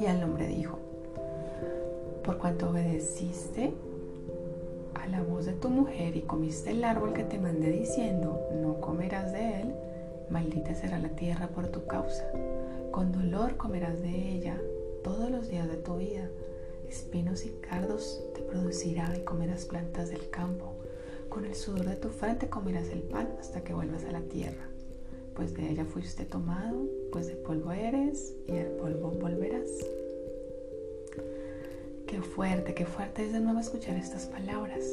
Y 0.00 0.06
al 0.06 0.22
hombre 0.22 0.46
dijo, 0.46 0.78
por 2.24 2.38
cuanto 2.38 2.70
obedeciste 2.70 3.72
a 4.94 5.06
la 5.08 5.22
voz 5.22 5.46
de 5.46 5.52
tu 5.52 5.68
mujer 5.68 6.16
y 6.16 6.22
comiste 6.22 6.70
el 6.70 6.84
árbol 6.84 7.12
que 7.12 7.24
te 7.24 7.38
mandé 7.38 7.70
diciendo, 7.70 8.40
no 8.60 8.80
comerás 8.80 9.32
de 9.32 9.62
él, 9.62 9.74
maldita 10.30 10.74
será 10.74 10.98
la 10.98 11.10
tierra 11.10 11.48
por 11.48 11.68
tu 11.68 11.86
causa. 11.86 12.30
Con 12.90 13.12
dolor 13.12 13.56
comerás 13.56 14.00
de 14.02 14.34
ella 14.34 14.60
todos 15.02 15.30
los 15.30 15.48
días 15.48 15.68
de 15.68 15.76
tu 15.76 15.96
vida. 15.96 16.28
Espinos 16.88 17.46
y 17.46 17.50
cardos 17.60 18.22
te 18.34 18.42
producirá 18.42 19.16
y 19.16 19.20
comerás 19.24 19.64
plantas 19.64 20.10
del 20.10 20.28
campo. 20.30 20.74
Con 21.28 21.44
el 21.44 21.54
sudor 21.54 21.86
de 21.86 21.96
tu 21.96 22.08
frente 22.08 22.48
comerás 22.48 22.88
el 22.88 23.02
pan 23.02 23.28
hasta 23.38 23.62
que 23.62 23.72
vuelvas 23.72 24.04
a 24.04 24.12
la 24.12 24.20
tierra 24.20 24.70
pues 25.40 25.54
de 25.54 25.70
ella 25.70 25.86
fuiste 25.86 26.26
tomado, 26.26 26.86
pues 27.12 27.26
de 27.28 27.34
polvo 27.34 27.72
eres 27.72 28.34
y 28.46 28.52
el 28.52 28.66
polvo 28.72 29.10
volverás. 29.10 29.70
Qué 32.10 32.20
fuerte, 32.22 32.74
qué 32.74 32.86
fuerte 32.86 33.24
es 33.24 33.32
de 33.32 33.38
nuevo 33.38 33.60
escuchar 33.60 33.94
estas 33.94 34.26
palabras. 34.26 34.84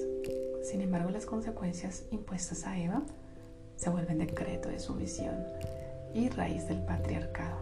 Sin 0.62 0.82
embargo, 0.82 1.10
las 1.10 1.26
consecuencias 1.26 2.04
impuestas 2.12 2.68
a 2.68 2.80
Eva 2.80 3.02
se 3.76 3.90
vuelven 3.90 4.20
decreto 4.20 4.70
de 4.70 4.78
sumisión 4.78 5.36
y 6.14 6.30
raíz 6.30 6.68
del 6.68 6.80
patriarcado. 6.86 7.58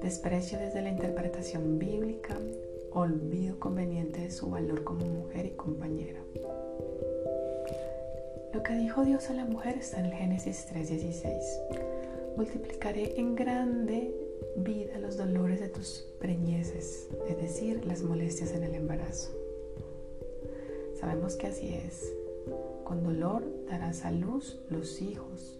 Desprecio 0.00 0.58
desde 0.58 0.80
la 0.80 0.88
interpretación 0.88 1.78
bíblica, 1.78 2.38
olvido 2.94 3.60
conveniente 3.60 4.22
de 4.22 4.30
su 4.30 4.48
valor 4.48 4.82
como 4.82 5.04
mujer 5.04 5.44
y 5.44 5.50
compañera. 5.50 6.20
Lo 8.54 8.62
que 8.62 8.72
dijo 8.76 9.04
Dios 9.04 9.28
a 9.28 9.34
la 9.34 9.44
mujer 9.44 9.76
está 9.76 10.00
en 10.00 10.06
el 10.06 10.14
Génesis 10.14 10.66
3:16. 10.72 11.60
Multiplicaré 12.34 13.20
en 13.20 13.34
grande 13.34 14.27
vida 14.56 14.98
los 14.98 15.16
dolores 15.16 15.60
de 15.60 15.68
tus 15.68 16.06
preñeces, 16.18 17.08
es 17.28 17.36
decir, 17.36 17.84
las 17.84 18.02
molestias 18.02 18.52
en 18.52 18.64
el 18.64 18.74
embarazo. 18.74 19.30
Sabemos 20.98 21.36
que 21.36 21.46
así 21.46 21.74
es. 21.74 22.12
Con 22.84 23.04
dolor 23.04 23.44
darás 23.68 24.04
a 24.04 24.10
luz 24.10 24.58
los 24.70 25.00
hijos. 25.00 25.58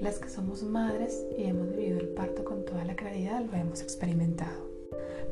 Las 0.00 0.18
que 0.18 0.28
somos 0.28 0.62
madres 0.62 1.24
y 1.38 1.44
hemos 1.44 1.70
vivido 1.70 2.00
el 2.00 2.08
parto 2.08 2.44
con 2.44 2.64
toda 2.64 2.84
la 2.84 2.96
claridad 2.96 3.44
lo 3.44 3.56
hemos 3.56 3.82
experimentado. 3.82 4.70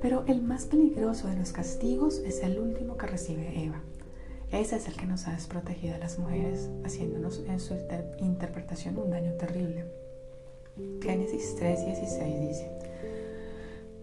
Pero 0.00 0.24
el 0.28 0.42
más 0.42 0.66
peligroso 0.66 1.28
de 1.28 1.36
los 1.36 1.52
castigos 1.52 2.18
es 2.18 2.42
el 2.42 2.58
último 2.58 2.96
que 2.96 3.06
recibe 3.06 3.64
Eva, 3.64 3.82
ese 4.52 4.74
es 4.76 4.88
el 4.88 4.94
que 4.94 5.06
nos 5.06 5.28
ha 5.28 5.32
desprotegido 5.32 5.94
a 5.94 5.98
las 5.98 6.18
mujeres, 6.18 6.68
haciéndonos 6.84 7.40
en 7.46 7.60
su 7.60 7.76
interpretación 8.18 8.98
un 8.98 9.10
daño 9.10 9.34
terrible. 9.34 9.84
Génesis 11.02 11.56
3:16 11.58 12.48
dice, 12.48 12.70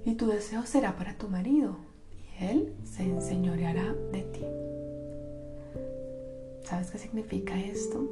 y 0.06 0.16
tu 0.16 0.28
deseo 0.28 0.66
será 0.66 0.96
para 0.96 1.18
tu 1.18 1.28
marido, 1.28 1.76
y 2.12 2.46
él 2.46 2.74
se 2.86 3.04
enseñoreará 3.04 3.94
de 4.14 4.22
ti. 4.22 4.46
¿Sabes 6.64 6.92
qué 6.92 6.98
significa 6.98 7.60
esto? 7.60 8.10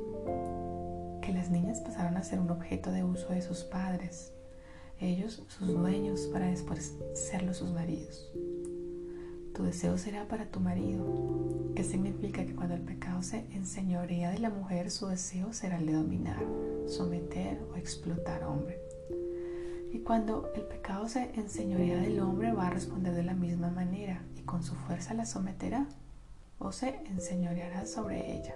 Que 1.22 1.34
las 1.34 1.50
niñas 1.50 1.80
pasaron 1.80 2.18
a 2.18 2.24
ser 2.24 2.40
un 2.40 2.50
objeto 2.52 2.92
de 2.92 3.04
uso 3.04 3.30
de 3.30 3.42
sus 3.42 3.64
padres, 3.64 4.34
ellos 5.00 5.44
sus 5.48 5.68
dueños 5.68 6.30
para 6.32 6.48
después 6.48 6.96
serlos 7.14 7.58
sus 7.58 7.72
maridos. 7.72 8.30
Tu 9.54 9.64
deseo 9.64 9.98
será 9.98 10.28
para 10.28 10.48
tu 10.48 10.60
marido, 10.60 11.06
que 11.76 11.84
significa 11.86 12.46
que 12.46 12.56
cuando 12.56 12.76
el 12.76 12.82
pecado 12.82 13.24
se 13.24 13.46
enseñorea 13.54 14.32
de 14.32 14.40
la 14.40 14.50
mujer, 14.50 14.92
su 14.92 15.08
deseo 15.08 15.54
será 15.54 15.78
el 15.78 15.86
de 15.86 15.94
dominar, 15.94 16.44
someter 16.88 17.60
o 17.72 17.75
explotar 17.75 18.44
a 18.44 18.50
hombre. 18.50 18.80
Y 19.92 20.00
cuando 20.00 20.51
el 20.56 20.63
pecado 20.63 21.08
se 21.08 21.32
enseñorea 21.36 22.01
del 22.01 22.20
hombre, 22.20 22.51
va 22.51 22.68
a 22.68 22.72
responder 22.72 23.13
de 23.13 23.24
la 23.24 23.34
misma 23.34 23.70
manera 23.70 24.24
y 24.36 24.42
con 24.42 24.63
su 24.63 24.75
fuerza 24.75 25.13
la 25.13 25.25
someterá 25.25 25.88
o 26.60 26.72
se 26.72 27.00
enseñoreará 27.06 27.86
sobre 27.86 28.38
ella. 28.38 28.56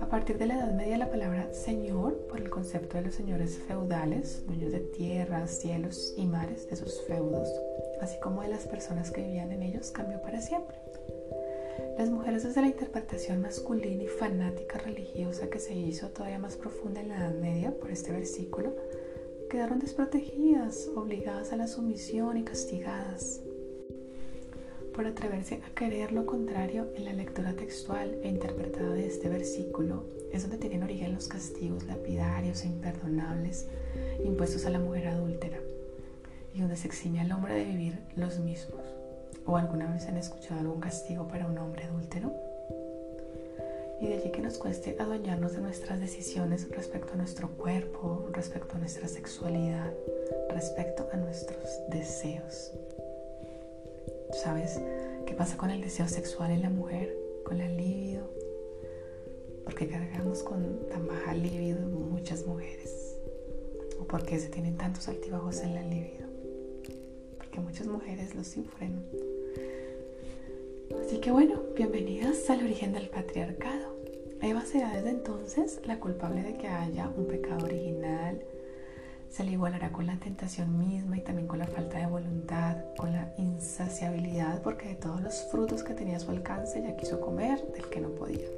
A 0.00 0.10
partir 0.10 0.38
de 0.38 0.46
la 0.46 0.54
Edad 0.54 0.72
Media 0.72 0.96
la 0.96 1.10
palabra 1.10 1.52
señor, 1.52 2.16
por 2.28 2.40
el 2.40 2.48
concepto 2.48 2.96
de 2.96 3.02
los 3.02 3.14
señores 3.14 3.58
feudales, 3.58 4.46
dueños 4.46 4.72
de 4.72 4.80
tierras, 4.80 5.50
cielos 5.60 6.14
y 6.16 6.24
mares 6.24 6.70
de 6.70 6.76
sus 6.76 7.02
feudos, 7.02 7.48
así 8.00 8.18
como 8.20 8.40
de 8.40 8.48
las 8.48 8.66
personas 8.66 9.10
que 9.10 9.22
vivían 9.22 9.52
en 9.52 9.62
ellos, 9.62 9.90
cambió 9.90 10.22
para 10.22 10.40
siempre. 10.40 10.78
Las 11.98 12.10
mujeres 12.10 12.44
desde 12.44 12.60
la 12.60 12.68
interpretación 12.68 13.40
masculina 13.40 14.04
y 14.04 14.08
fanática 14.08 14.78
religiosa 14.78 15.50
que 15.50 15.58
se 15.58 15.74
hizo 15.74 16.08
todavía 16.08 16.38
más 16.38 16.56
profunda 16.56 17.00
en 17.00 17.08
la 17.08 17.16
Edad 17.16 17.34
Media 17.34 17.72
por 17.78 17.90
este 17.90 18.12
versículo, 18.12 18.74
quedaron 19.50 19.78
desprotegidas, 19.78 20.88
obligadas 20.94 21.52
a 21.52 21.56
la 21.56 21.66
sumisión 21.66 22.36
y 22.36 22.44
castigadas. 22.44 23.40
por 24.94 25.06
atreverse 25.06 25.60
a 25.64 25.74
querer 25.76 26.10
lo 26.10 26.26
contrario 26.26 26.88
en 26.96 27.04
la 27.04 27.12
lectura 27.12 27.52
textual 27.54 28.18
e 28.24 28.28
interpretada 28.28 28.94
de 28.94 29.06
este 29.06 29.28
versículo, 29.28 30.04
es 30.32 30.42
donde 30.42 30.58
tienen 30.58 30.82
origen 30.82 31.14
los 31.14 31.28
castigos 31.28 31.84
lapidarios 31.84 32.64
e 32.64 32.66
imperdonables 32.66 33.68
impuestos 34.24 34.66
a 34.66 34.70
la 34.70 34.80
mujer 34.80 35.06
adúltera 35.06 35.58
y 36.52 36.60
donde 36.60 36.76
se 36.76 36.88
exime 36.88 37.20
al 37.20 37.30
hombre 37.30 37.54
de 37.54 37.64
vivir 37.64 37.98
los 38.16 38.40
mismos. 38.40 38.97
¿O 39.48 39.56
alguna 39.56 39.90
vez 39.90 40.06
han 40.06 40.18
escuchado 40.18 40.60
algún 40.60 40.78
castigo 40.78 41.26
para 41.26 41.46
un 41.46 41.56
hombre 41.56 41.84
adúltero? 41.84 42.30
Y 43.98 44.06
de 44.06 44.16
allí 44.16 44.30
que 44.30 44.42
nos 44.42 44.58
cueste 44.58 44.94
adueñarnos 45.00 45.54
de 45.54 45.62
nuestras 45.62 46.00
decisiones 46.00 46.68
respecto 46.68 47.14
a 47.14 47.16
nuestro 47.16 47.48
cuerpo, 47.56 48.28
respecto 48.30 48.76
a 48.76 48.78
nuestra 48.78 49.08
sexualidad, 49.08 49.90
respecto 50.50 51.08
a 51.14 51.16
nuestros 51.16 51.64
deseos. 51.88 52.72
¿Sabes 54.34 54.82
qué 55.24 55.32
pasa 55.32 55.56
con 55.56 55.70
el 55.70 55.80
deseo 55.80 56.08
sexual 56.08 56.50
en 56.50 56.60
la 56.60 56.70
mujer? 56.70 57.16
Con 57.46 57.56
la 57.56 57.68
libido. 57.68 58.30
Porque 59.64 59.88
cargamos 59.88 60.42
con 60.42 60.86
tan 60.90 61.06
baja 61.06 61.32
libido 61.32 61.80
muchas 61.88 62.46
mujeres. 62.46 63.16
O 63.98 64.04
porque 64.04 64.38
se 64.38 64.50
tienen 64.50 64.76
tantos 64.76 65.08
altibajos 65.08 65.60
en 65.62 65.74
la 65.74 65.82
libido. 65.82 66.28
Porque 67.38 67.60
muchas 67.60 67.86
mujeres 67.86 68.34
lo 68.34 68.44
sufren. 68.44 69.02
Bueno, 71.30 71.60
bienvenidas 71.76 72.48
al 72.48 72.64
origen 72.64 72.94
del 72.94 73.10
patriarcado. 73.10 73.96
Eva 74.40 74.64
será 74.64 74.94
desde 74.94 75.10
entonces 75.10 75.78
la 75.84 76.00
culpable 76.00 76.42
de 76.42 76.56
que 76.56 76.68
haya 76.68 77.08
un 77.14 77.26
pecado 77.26 77.66
original. 77.66 78.42
Se 79.28 79.44
le 79.44 79.52
igualará 79.52 79.92
con 79.92 80.06
la 80.06 80.18
tentación 80.18 80.78
misma 80.78 81.18
y 81.18 81.20
también 81.20 81.46
con 81.46 81.58
la 81.58 81.66
falta 81.66 81.98
de 81.98 82.06
voluntad, 82.06 82.78
con 82.96 83.12
la 83.12 83.34
insaciabilidad, 83.36 84.62
porque 84.62 84.88
de 84.88 84.94
todos 84.94 85.20
los 85.20 85.34
frutos 85.50 85.84
que 85.84 85.94
tenía 85.94 86.16
a 86.16 86.20
su 86.20 86.30
alcance 86.30 86.82
ya 86.82 86.96
quiso 86.96 87.20
comer 87.20 87.60
del 87.72 87.88
que 87.90 88.00
no 88.00 88.08
podía. 88.08 88.48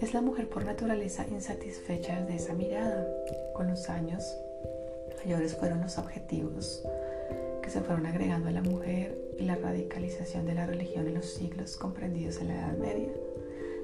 Es 0.00 0.12
la 0.12 0.20
mujer 0.20 0.48
por 0.50 0.64
naturaleza 0.66 1.26
insatisfecha 1.28 2.20
de 2.26 2.36
esa 2.36 2.52
mirada. 2.52 3.08
Con 3.54 3.68
los 3.68 3.88
años, 3.88 4.22
mayores 5.24 5.56
fueron 5.56 5.80
los 5.80 5.96
objetivos 5.96 6.84
que 7.64 7.70
se 7.70 7.80
fueron 7.80 8.04
agregando 8.04 8.50
a 8.50 8.52
la 8.52 8.60
mujer 8.60 9.18
y 9.38 9.44
la 9.44 9.56
radicalización 9.56 10.44
de 10.44 10.54
la 10.54 10.66
religión 10.66 11.08
en 11.08 11.14
los 11.14 11.24
siglos 11.24 11.78
comprendidos 11.78 12.38
en 12.42 12.48
la 12.48 12.56
Edad 12.56 12.76
Media. 12.76 13.08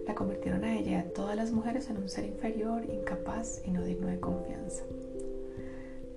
La 0.06 0.14
convirtieron 0.14 0.64
a 0.64 0.76
ella 0.76 0.90
y 0.90 0.94
a 0.96 1.12
todas 1.14 1.34
las 1.34 1.50
mujeres 1.50 1.88
en 1.88 1.96
un 1.96 2.10
ser 2.10 2.26
inferior, 2.26 2.84
incapaz 2.84 3.62
y 3.64 3.70
no 3.70 3.82
digno 3.82 4.08
de 4.08 4.20
confianza. 4.20 4.82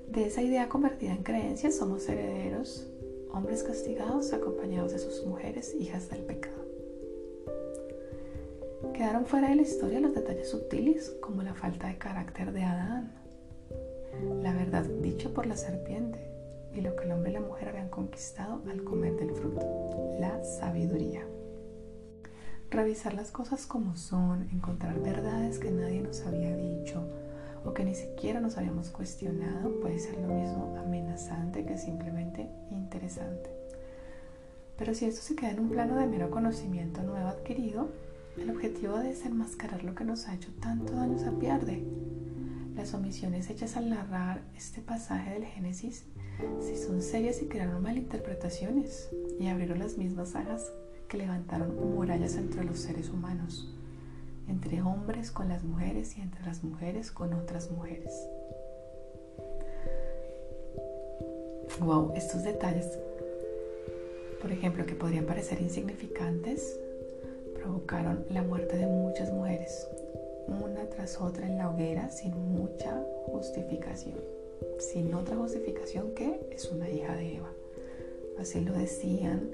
De 0.09 0.25
esa 0.25 0.41
idea 0.41 0.67
convertida 0.67 1.13
en 1.13 1.23
creencia 1.23 1.71
somos 1.71 2.09
herederos, 2.09 2.85
hombres 3.31 3.63
castigados 3.63 4.33
acompañados 4.33 4.91
de 4.91 4.99
sus 4.99 5.25
mujeres, 5.25 5.73
hijas 5.79 6.09
del 6.09 6.23
pecado. 6.23 6.65
Quedaron 8.93 9.25
fuera 9.25 9.47
de 9.49 9.55
la 9.55 9.61
historia 9.61 10.01
los 10.01 10.13
detalles 10.13 10.49
sutiles 10.49 11.15
como 11.21 11.41
la 11.43 11.53
falta 11.53 11.87
de 11.87 11.97
carácter 11.97 12.51
de 12.51 12.63
Adán, 12.63 13.13
la 14.41 14.53
verdad 14.53 14.83
dicha 15.01 15.29
por 15.29 15.45
la 15.45 15.55
serpiente, 15.55 16.32
y 16.73 16.81
lo 16.81 16.95
que 16.95 17.05
el 17.05 17.11
hombre 17.11 17.31
y 17.31 17.33
la 17.33 17.41
mujer 17.41 17.69
habían 17.69 17.89
conquistado 17.89 18.61
al 18.69 18.83
comer 18.83 19.15
del 19.15 19.31
fruto, 19.31 20.15
la 20.19 20.43
sabiduría. 20.43 21.25
Revisar 22.69 23.13
las 23.13 23.31
cosas 23.31 23.67
como 23.67 23.95
son, 23.95 24.49
encontrar 24.51 24.99
verdades 24.99 25.59
que 25.59 25.71
nadie 25.71 26.01
nos 26.01 26.25
había 26.25 26.55
dicho 26.55 27.03
o 27.65 27.73
que 27.73 27.85
ni 27.85 27.95
siquiera 27.95 28.41
nos 28.41 28.57
habíamos 28.57 28.89
cuestionado 28.89 29.79
puede 29.79 29.99
ser 29.99 30.17
lo 30.17 30.27
mismo 30.27 30.75
amenazante 30.77 31.65
que 31.65 31.77
simplemente 31.77 32.49
interesante. 32.71 33.49
Pero 34.77 34.93
si 34.93 35.05
esto 35.05 35.21
se 35.21 35.35
queda 35.35 35.51
en 35.51 35.59
un 35.59 35.69
plano 35.69 35.97
de 35.97 36.07
mero 36.07 36.31
conocimiento 36.31 37.03
nuevo 37.03 37.27
adquirido, 37.27 37.89
el 38.37 38.49
objetivo 38.49 38.97
de 38.97 39.09
desenmascarar 39.09 39.83
lo 39.83 39.93
que 39.93 40.03
nos 40.03 40.27
ha 40.27 40.33
hecho 40.33 40.49
tanto 40.59 40.93
daño 40.93 41.19
se 41.19 41.31
pierde. 41.31 41.83
Las 42.75 42.95
omisiones 42.95 43.49
hechas 43.51 43.77
al 43.77 43.91
narrar 43.91 44.41
este 44.57 44.81
pasaje 44.81 45.33
del 45.33 45.45
Génesis 45.45 46.05
si 46.59 46.75
son 46.75 47.01
serias 47.01 47.41
y 47.41 47.47
crearon 47.47 47.81
malinterpretaciones 47.81 49.09
y 49.39 49.47
abrieron 49.47 49.79
las 49.79 49.97
mismas 49.97 50.29
sagas 50.29 50.71
que 51.07 51.17
levantaron 51.17 51.75
murallas 51.93 52.35
entre 52.35 52.63
los 52.63 52.79
seres 52.79 53.09
humanos, 53.09 53.73
entre 54.47 54.81
hombres 54.81 55.31
con 55.31 55.49
las 55.49 55.63
mujeres 55.63 56.17
y 56.17 56.21
entre 56.21 56.43
las 56.45 56.63
mujeres 56.63 57.11
con 57.11 57.33
otras 57.33 57.69
mujeres. 57.71 58.13
Wow, 61.79 62.13
estos 62.15 62.43
detalles, 62.43 62.87
por 64.41 64.51
ejemplo, 64.51 64.85
que 64.85 64.95
podrían 64.95 65.25
parecer 65.25 65.61
insignificantes, 65.61 66.79
provocaron 67.55 68.25
la 68.29 68.43
muerte 68.43 68.77
de 68.77 68.87
muchas 68.87 69.31
mujeres, 69.31 69.87
una 70.47 70.89
tras 70.89 71.19
otra 71.19 71.47
en 71.47 71.57
la 71.57 71.69
hoguera 71.69 72.09
sin 72.09 72.33
mucha 72.53 73.03
justificación 73.25 74.42
sin 74.79 75.13
otra 75.13 75.35
justificación 75.35 76.13
que 76.13 76.39
es 76.51 76.71
una 76.71 76.89
hija 76.89 77.15
de 77.15 77.37
Eva. 77.37 77.51
Así 78.39 78.61
lo 78.61 78.73
decían 78.73 79.51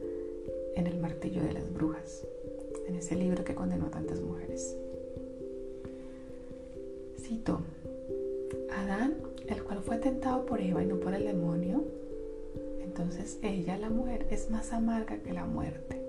en 0.75 0.87
el 0.87 0.99
martillo 0.99 1.43
de 1.43 1.53
las 1.53 1.71
brujas, 1.73 2.25
en 2.87 2.95
ese 2.95 3.15
libro 3.15 3.43
que 3.43 3.55
condenó 3.55 3.87
a 3.87 3.91
tantas 3.91 4.21
mujeres. 4.21 4.75
Cito, 7.19 7.61
Adán, 8.71 9.15
el 9.47 9.63
cual 9.63 9.81
fue 9.81 9.97
tentado 9.97 10.45
por 10.45 10.61
Eva 10.61 10.81
y 10.81 10.85
no 10.85 10.99
por 10.99 11.13
el 11.13 11.25
demonio, 11.25 11.83
entonces 12.81 13.37
ella, 13.43 13.77
la 13.77 13.89
mujer, 13.89 14.27
es 14.29 14.49
más 14.49 14.73
amarga 14.73 15.17
que 15.17 15.33
la 15.33 15.45
muerte. 15.45 16.01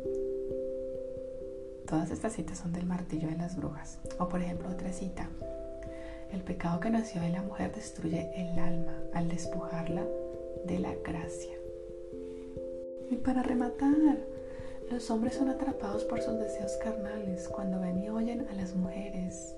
Todas 1.86 2.10
estas 2.10 2.34
citas 2.34 2.58
son 2.58 2.72
del 2.72 2.86
martillo 2.86 3.28
de 3.28 3.36
las 3.36 3.56
brujas. 3.56 3.98
O 4.18 4.28
por 4.28 4.40
ejemplo 4.40 4.68
otra 4.68 4.92
cita, 4.92 5.28
el 6.32 6.42
pecado 6.42 6.80
que 6.80 6.90
nació 6.90 7.20
de 7.20 7.30
la 7.30 7.42
mujer 7.42 7.74
destruye 7.74 8.30
el 8.36 8.58
alma 8.58 8.96
al 9.12 9.28
despojarla 9.28 10.04
de 10.64 10.78
la 10.78 10.94
gracia. 11.04 11.54
Y 13.10 13.16
para 13.16 13.42
rematar, 13.42 14.18
los 14.90 15.10
hombres 15.10 15.34
son 15.34 15.48
atrapados 15.48 16.04
por 16.04 16.20
sus 16.20 16.38
deseos 16.38 16.72
carnales 16.82 17.48
cuando 17.48 17.80
ven 17.80 17.98
y 17.98 18.08
oyen 18.08 18.46
a 18.48 18.54
las 18.54 18.74
mujeres. 18.74 19.54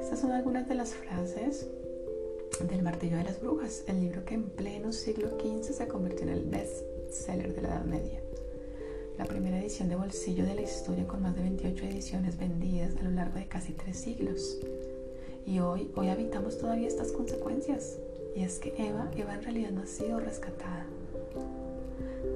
Estas 0.00 0.20
son 0.20 0.32
algunas 0.32 0.68
de 0.68 0.74
las 0.74 0.94
frases 0.94 1.68
del 2.68 2.82
Martillo 2.82 3.16
de 3.16 3.24
las 3.24 3.40
Brujas, 3.40 3.84
el 3.86 4.00
libro 4.00 4.24
que 4.24 4.34
en 4.34 4.50
pleno 4.50 4.92
siglo 4.92 5.30
XV 5.38 5.72
se 5.72 5.88
convirtió 5.88 6.26
en 6.26 6.32
el 6.32 6.44
best 6.44 6.84
seller 7.10 7.54
de 7.54 7.62
la 7.62 7.68
Edad 7.68 7.84
Media. 7.84 8.20
La 9.18 9.24
primera 9.24 9.58
edición 9.58 9.88
de 9.88 9.96
bolsillo 9.96 10.44
de 10.44 10.54
la 10.54 10.62
historia 10.62 11.06
con 11.06 11.22
más 11.22 11.36
de 11.36 11.42
28 11.42 11.84
ediciones 11.84 12.38
vendidas 12.38 12.96
a 12.96 13.04
lo 13.04 13.10
largo 13.10 13.38
de 13.38 13.46
casi 13.46 13.72
tres 13.72 13.98
siglos. 13.98 14.58
Y 15.46 15.60
hoy, 15.60 15.90
hoy 15.96 16.08
habitamos 16.08 16.58
todavía 16.58 16.88
estas 16.88 17.12
consecuencias. 17.12 17.98
Y 18.34 18.42
es 18.44 18.58
que 18.58 18.74
Eva, 18.78 19.10
Eva 19.16 19.34
en 19.34 19.42
realidad 19.42 19.70
no 19.70 19.82
ha 19.82 19.86
sido 19.86 20.20
rescatada. 20.20 20.86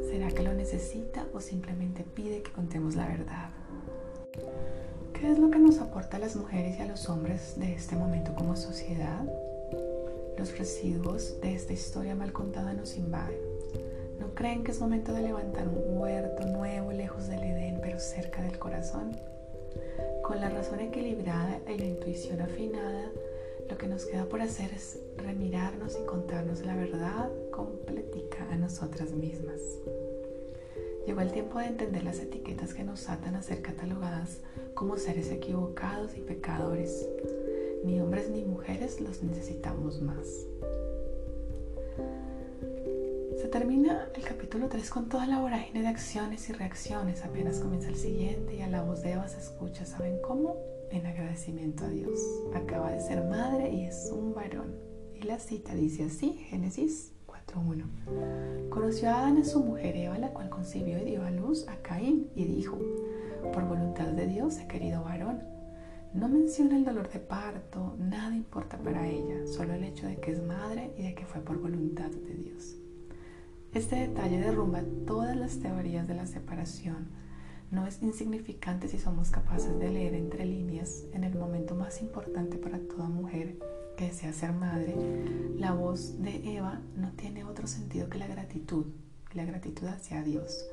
¿Será 0.09 0.29
que 0.29 0.43
lo 0.43 0.53
necesita 0.53 1.27
o 1.33 1.41
simplemente 1.41 2.05
pide 2.05 2.43
que 2.43 2.53
contemos 2.53 2.95
la 2.97 3.09
verdad? 3.09 3.51
¿Qué 5.13 5.31
es 5.31 5.39
lo 5.39 5.51
que 5.51 5.59
nos 5.59 5.79
aporta 5.79 6.17
a 6.17 6.21
las 6.21 6.37
mujeres 6.37 6.79
y 6.79 6.83
a 6.83 6.87
los 6.87 7.09
hombres 7.09 7.59
de 7.59 7.75
este 7.75 7.97
momento 7.97 8.35
como 8.35 8.57
sociedad? 8.57 9.25
Los 10.37 10.59
residuos 10.59 11.41
de 11.41 11.55
esta 11.55 11.73
historia 11.73 12.15
mal 12.15 12.33
contada 12.33 12.75
nos 12.75 12.97
invaden. 12.97 13.39
¿No 14.19 14.35
creen 14.35 14.65
que 14.65 14.73
es 14.73 14.81
momento 14.81 15.13
de 15.13 15.23
levantar 15.23 15.69
un 15.69 15.99
huerto 15.99 16.47
nuevo 16.47 16.93
lejos 16.93 17.29
del 17.29 17.43
Edén, 17.43 17.79
pero 17.81 17.99
cerca 17.99 18.43
del 18.43 18.59
corazón? 18.59 19.17
Con 20.27 20.41
la 20.41 20.49
razón 20.49 20.81
equilibrada 20.81 21.61
y 21.69 21.77
la 21.77 21.85
intuición 21.85 22.41
afinada, 22.41 23.13
lo 23.69 23.77
que 23.77 23.87
nos 23.87 24.07
queda 24.07 24.25
por 24.25 24.41
hacer 24.41 24.73
es 24.73 24.99
remirarnos 25.19 25.99
y 26.01 26.07
contarnos 26.07 26.65
la 26.65 26.75
verdad 26.75 27.31
completica 27.51 28.49
a 28.51 28.57
nosotras 28.57 29.13
mismas. 29.13 29.61
Llegó 31.07 31.21
el 31.21 31.31
tiempo 31.31 31.59
de 31.59 31.67
entender 31.67 32.05
las 32.05 32.21
etiquetas 32.21 32.73
que 32.73 32.85
nos 32.85 33.11
atan 33.11 33.35
a 33.35 33.43
ser 33.43 33.61
catalogadas 33.61 34.41
como 34.73 34.97
seres 34.97 35.31
equivocados 35.31 36.17
y 36.17 36.21
pecadores. 36.21 37.07
Ni 37.85 38.01
hombres 38.01 38.31
ni 38.31 38.45
mujeres 38.45 39.03
los 39.03 39.23
necesitamos 39.23 40.01
más 40.01 40.47
termina 43.49 44.09
el 44.15 44.23
capítulo 44.23 44.69
3 44.69 44.91
con 44.91 45.09
toda 45.09 45.27
la 45.27 45.41
vorágine 45.41 45.83
de 45.83 45.89
acciones 45.89 46.49
y 46.49 46.53
reacciones. 46.53 47.25
Apenas 47.25 47.59
comienza 47.59 47.89
el 47.89 47.97
siguiente 47.97 48.57
y 48.57 48.63
a 48.63 48.69
la 48.69 48.83
voz 48.83 49.03
de 49.03 49.13
Eva 49.13 49.29
se 49.29 49.39
escucha, 49.39 49.85
¿saben 49.85 50.19
cómo? 50.23 50.57
En 50.91 51.07
agradecimiento 51.07 51.85
a 51.85 51.89
Dios. 51.89 52.19
Acaba 52.55 52.91
de 52.91 53.01
ser 53.01 53.25
madre 53.25 53.73
y 53.73 53.85
es 53.85 54.11
un 54.13 54.35
varón. 54.35 54.75
Y 55.15 55.23
la 55.23 55.39
cita 55.39 55.75
dice 55.75 56.05
así, 56.05 56.33
Génesis 56.49 57.13
4.1. 57.27 58.69
Conoció 58.71 59.11
a 59.11 59.21
Adán 59.21 59.39
a 59.39 59.45
su 59.45 59.61
mujer 59.63 59.97
Eva, 59.97 60.19
la 60.19 60.31
cual 60.31 60.49
concibió 60.49 60.99
y 60.99 61.05
dio 61.05 61.25
a 61.25 61.31
luz 61.31 61.67
a 61.69 61.77
Caín 61.83 62.31
y 62.35 62.45
dijo, 62.45 62.79
por 63.53 63.65
voluntad 63.67 64.09
de 64.09 64.27
Dios 64.27 64.59
he 64.59 64.67
querido 64.67 65.05
varón. 65.05 65.43
No 66.15 66.29
menciona 66.29 66.77
el 66.77 66.85
dolor 66.85 67.11
de 67.11 67.19
parto, 67.19 67.97
nada 67.99 68.35
importa 68.35 68.79
para 68.79 69.09
ella, 69.09 69.47
solo 69.47 69.75
el 69.75 69.83
hecho 69.83 70.07
de 70.07 70.17
que 70.17 70.31
es 70.31 70.43
madre 70.43 70.93
y 70.97 71.03
de 71.03 71.15
que 71.15 71.27
fue 71.27 71.41
por 71.41 71.59
voluntad 71.59 72.11
de 72.11 72.35
Dios. 72.35 72.77
Este 73.75 73.97
detalle 73.97 74.39
derrumba 74.39 74.85
todas 75.05 75.37
las 75.37 75.59
teorías 75.59 76.07
de 76.07 76.15
la 76.15 76.27
separación. 76.27 77.09
No 77.73 77.89
es 77.89 78.01
insignificante 78.03 78.87
si 78.87 79.01
somos 79.01 79.31
capaces 79.31 79.77
de 79.81 79.91
leer 79.91 80.15
entre 80.15 80.47
líneas 80.47 81.03
en 81.13 81.25
el 81.25 81.35
momento 81.35 81.75
más 81.75 82.01
importante 82.01 82.57
para 82.57 82.79
toda 82.79 83.09
mujer 83.09 83.57
que 83.97 84.07
desea 84.07 84.33
ser 84.33 84.53
madre. 84.53 84.95
La 85.57 85.73
voz 85.73 86.23
de 86.23 86.57
Eva 86.57 86.83
no 86.97 87.11
tiene 87.17 87.43
otro 87.43 87.67
sentido 87.67 88.09
que 88.09 88.19
la 88.19 88.29
gratitud, 88.29 88.87
la 89.33 89.45
gratitud 89.45 89.89
hacia 89.89 90.23
Dios. 90.23 90.65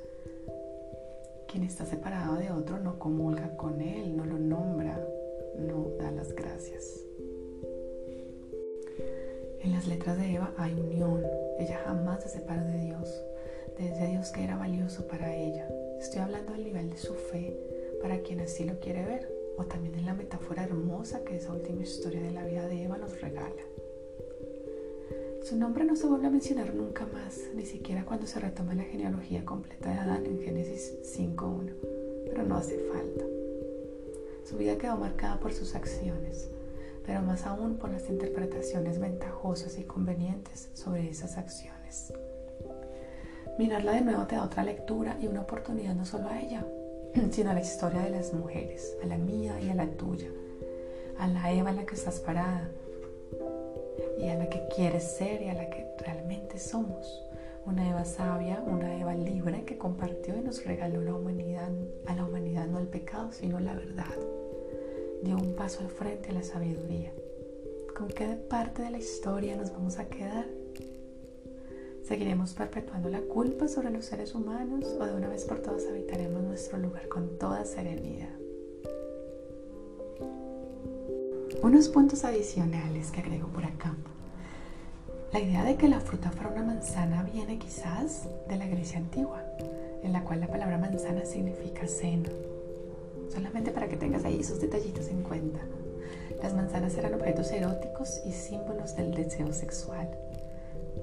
Quien 1.52 1.64
está 1.64 1.88
separado 1.88 2.36
de 2.36 2.52
otro 2.52 2.80
no 2.80 3.00
comulga 3.00 3.58
con 3.58 3.82
él, 3.82 4.16
no 4.16 4.26
lo 4.26 4.38
nombra, 4.38 5.04
no 5.58 5.88
da 6.00 6.12
las 6.12 6.36
gracias. 6.36 7.02
En 9.64 9.74
las 9.74 9.88
letras 9.88 10.18
de 10.18 10.36
Eva 10.36 10.54
hay 10.58 10.74
unión. 10.74 11.22
Ella 11.62 11.80
jamás 11.86 12.24
se 12.24 12.30
separó 12.30 12.63
de 12.63 12.80
Dios, 12.80 13.24
desde 13.78 14.08
Dios 14.08 14.32
que 14.32 14.43
era 14.43 14.58
valioso 14.58 15.08
para 15.08 15.36
ella. 15.36 15.69
Estoy 16.00 16.21
hablando 16.21 16.54
del 16.54 16.63
nivel 16.63 16.89
de 16.89 16.97
su 16.97 17.13
fe 17.13 17.56
para 18.02 18.21
quien 18.21 18.39
así 18.39 18.65
lo 18.65 18.80
quiere 18.80 19.06
ver, 19.06 19.32
o 19.58 19.65
también 19.65 19.93
en 19.93 20.08
la 20.08 20.15
metáfora 20.15 20.63
hermosa 20.63 21.24
que 21.24 21.36
esa 21.36 21.54
última 21.54 21.84
historia 21.84 22.19
de 22.19 22.32
la 22.32 22.45
vida 22.45 22.67
de 22.67 22.82
Eva 22.86 22.97
nos 22.97 23.21
regala. 23.21 23.62
Su 25.43 25.56
nombre 25.56 25.86
no 25.86 25.95
se 25.95 26.08
vuelve 26.08 26.26
a 26.26 26.32
mencionar 26.32 26.74
nunca 26.74 27.06
más, 27.06 27.39
ni 27.54 27.67
siquiera 27.67 28.06
cuando 28.06 28.26
se 28.26 28.39
retoma 28.39 28.74
la 28.74 28.84
genealogía 28.84 29.45
completa 29.45 29.91
de 29.91 30.00
Adán 30.00 30.26
en 30.26 30.41
Génesis 30.41 30.97
5.1, 31.15 31.74
pero 32.26 32.41
no 32.41 32.56
hace 32.58 32.80
falta. 32.91 33.26
Su 34.45 34.58
vida 34.58 34.80
quedó 34.80 34.97
marcada 34.97 35.39
por 35.39 35.54
sus 35.54 35.76
acciones, 35.76 36.50
pero 37.06 37.22
más 37.22 37.46
aún 37.46 37.78
por 37.78 37.90
las 37.90 38.10
interpretaciones 38.10 39.00
ventajosas 39.00 39.78
y 39.78 39.84
convenientes 39.84 40.70
sobre 40.74 41.10
esas 41.10 41.38
acciones. 41.38 42.14
Mirarla 43.58 43.94
de 43.94 44.02
nuevo 44.02 44.26
te 44.26 44.36
da 44.36 44.44
otra 44.44 44.64
lectura 44.64 45.18
y 45.20 45.28
una 45.28 45.42
oportunidad 45.42 45.96
no 45.96 46.06
solo 46.06 46.30
a 46.30 46.40
ella, 46.40 46.66
sino 47.32 47.52
a 47.52 47.54
la 47.54 47.62
historia 47.62 48.02
de 48.02 48.12
las 48.12 48.34
mujeres, 48.34 48.96
a 49.04 49.08
la 49.08 49.18
mía 49.18 49.60
y 49.62 49.70
a 49.70 49.76
la 49.76 49.88
tuya, 49.88 50.30
a 51.18 51.28
la 51.28 51.52
Eva 51.52 51.72
en 51.72 51.78
la 51.78 51.86
que 51.86 51.96
estás 51.96 52.20
parada 52.20 52.70
y 54.18 54.28
a 54.30 54.36
la 54.36 54.50
que 54.50 54.68
quieres 54.76 55.04
ser 55.04 55.42
y 55.42 55.50
a 55.50 55.54
la 55.54 55.70
que 55.70 55.86
realmente 56.00 56.60
somos. 56.60 57.24
Una 57.66 57.88
Eva 57.88 58.06
sabia, 58.06 58.64
una 58.66 58.98
Eva 58.98 59.14
libre 59.14 59.64
que 59.66 59.78
compartió 59.78 60.36
y 60.36 60.42
nos 60.42 60.66
regaló 60.66 61.02
a 61.02 61.04
la 62.16 62.26
humanidad 62.26 62.66
no 62.68 62.80
el 62.80 62.88
pecado, 62.88 63.32
sino 63.32 63.60
la 63.60 63.76
verdad 63.76 64.41
dio 65.24 65.38
un 65.38 65.54
paso 65.56 65.82
al 65.82 65.90
frente 65.90 66.30
a 66.30 66.34
la 66.34 66.44
sabiduría. 66.44 67.12
¿Con 67.96 68.08
qué 68.08 68.36
parte 68.50 68.82
de 68.82 68.92
la 68.92 68.98
historia 68.98 69.56
nos 69.56 69.72
vamos 69.72 70.00
a 70.00 70.06
quedar? 70.06 70.46
¿Seguiremos 72.04 72.54
perpetuando 72.54 73.10
la 73.10 73.22
culpa 73.22 73.68
sobre 73.68 73.92
los 73.92 74.06
seres 74.06 74.34
humanos 74.34 74.86
o 75.00 75.06
de 75.06 75.14
una 75.14 75.30
vez 75.30 75.46
por 75.46 75.60
todas 75.60 75.86
habitaremos 75.86 76.42
nuestro 76.42 76.78
lugar 76.78 77.08
con 77.08 77.38
toda 77.38 77.64
serenidad? 77.66 78.30
Unos 81.62 81.90
puntos 81.90 82.24
adicionales 82.26 83.12
que 83.12 83.22
agrego 83.22 83.48
por 83.50 83.66
acá. 83.66 83.96
La 85.32 85.40
idea 85.40 85.64
de 85.64 85.76
que 85.76 85.88
la 85.88 86.00
fruta 86.00 86.32
fuera 86.32 86.50
una 86.50 86.64
manzana 86.64 87.24
viene 87.24 87.60
quizás 87.60 88.28
de 88.50 88.58
la 88.58 88.68
Grecia 88.68 88.98
antigua, 88.98 89.44
en 90.02 90.12
la 90.12 90.24
cual 90.24 90.40
la 90.40 90.48
palabra 90.48 90.80
manzana 90.80 91.24
significa 91.24 91.88
seno 91.88 92.51
solamente 93.32 93.72
para 93.72 93.88
que 93.88 93.98
tengas 93.98 94.26
ahí 94.26 94.39
esos 94.39 94.60
detallitos 94.60 95.08
en 95.08 95.24
cuenta. 95.24 95.60
Las 96.41 96.54
manzanas 96.54 96.98
eran 96.98 97.13
objetos 97.13 97.52
eróticos 97.52 98.22
y 98.26 98.32
símbolos 98.32 98.96
del 98.96 99.13
deseo 99.13 99.54
sexual. 99.54 100.10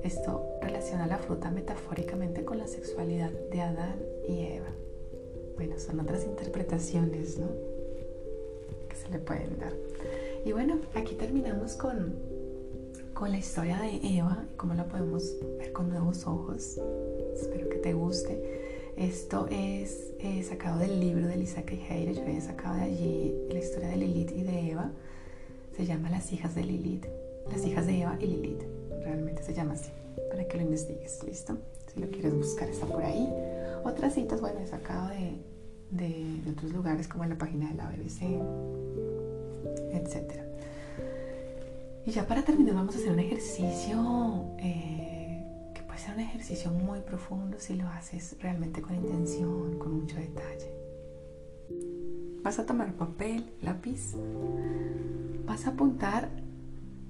Esto 0.03 0.59
relaciona 0.61 1.07
la 1.07 1.19
fruta 1.19 1.51
metafóricamente 1.51 2.45
con 2.45 2.59
la 2.59 2.67
sexualidad 2.67 3.31
de 3.31 3.61
Adán 3.61 3.97
y 4.29 4.43
Eva. 4.43 4.71
Bueno, 5.57 5.79
son 5.79 6.01
otras 6.01 6.25
interpretaciones, 6.25 7.39
¿no? 7.39 7.49
Que 8.89 8.97
se 8.97 9.09
le 9.11 9.19
pueden 9.19 9.59
dar. 9.59 9.73
Y 10.45 10.53
bueno, 10.53 10.79
aquí 10.95 11.15
terminamos 11.15 11.75
con, 11.75 12.15
con 13.15 13.31
la 13.31 13.39
historia 13.39 13.79
de 13.81 14.19
Eva 14.19 14.45
cómo 14.57 14.75
la 14.75 14.85
podemos 14.85 15.37
ver 15.59 15.73
con 15.73 15.89
nuevos 15.89 16.27
ojos. 16.27 16.81
Espero 17.35 17.69
que 17.69 17.79
te 17.79 17.93
guste. 17.93 18.68
Esto 18.99 19.47
es 19.49 20.13
sacado 20.49 20.81
del 20.81 20.99
libro 20.99 21.29
de 21.29 21.37
Lisa 21.37 21.63
K. 21.63 21.73
Yo 21.73 22.23
he 22.25 22.41
sacado 22.41 22.75
de 22.75 22.83
allí 22.83 23.33
la 23.49 23.61
historia 23.61 23.91
de 23.91 23.97
Lilith 23.97 24.33
y 24.33 24.43
de 24.43 24.73
Eva. 24.73 24.91
Se 25.77 25.87
llama 25.87 26.11
Las 26.11 26.33
hijas 26.33 26.57
de 26.57 26.65
Lilith. 26.65 27.07
Las 27.49 27.65
hijas 27.65 27.87
de 27.87 28.01
Eva 28.01 28.17
y 28.21 28.27
Lilith. 28.27 28.63
Realmente 29.05 29.45
se 29.45 29.55
llama 29.55 29.75
así. 29.75 29.91
Para 30.31 30.49
que 30.49 30.57
lo 30.57 30.65
investigues. 30.65 31.23
¿Listo? 31.23 31.59
Si 31.95 32.01
lo 32.01 32.11
quieres 32.11 32.35
buscar, 32.35 32.69
está 32.69 32.87
por 32.87 33.05
ahí. 33.05 33.33
Otras 33.85 34.15
citas, 34.15 34.41
bueno, 34.41 34.59
he 34.59 34.67
sacado 34.67 35.11
de, 35.11 35.39
de, 35.93 36.51
otros 36.51 36.73
lugares 36.73 37.07
como 37.07 37.23
en 37.23 37.31
la 37.31 37.39
página 37.39 37.69
de 37.71 37.77
la 37.77 37.91
BBC, 37.91 38.23
etc. 39.93 40.41
Y 42.05 42.11
ya 42.11 42.27
para 42.27 42.43
terminar, 42.45 42.75
vamos 42.75 42.97
a 42.97 42.99
hacer 42.99 43.13
un 43.13 43.21
ejercicio. 43.21 44.45
Eh, 44.59 45.18
un 46.07 46.21
ejercicio 46.21 46.71
muy 46.71 47.01
profundo 47.01 47.59
si 47.59 47.75
lo 47.75 47.89
haces 47.89 48.37
realmente 48.41 48.81
con 48.81 48.95
intención, 48.95 49.79
con 49.79 50.01
mucho 50.01 50.17
detalle. 50.17 50.73
Vas 52.43 52.59
a 52.61 52.67
tomar 52.67 52.95
papel, 52.95 53.53
lápiz, 53.63 54.15
vas 55.45 55.67
a 55.67 55.71
apuntar 55.71 56.31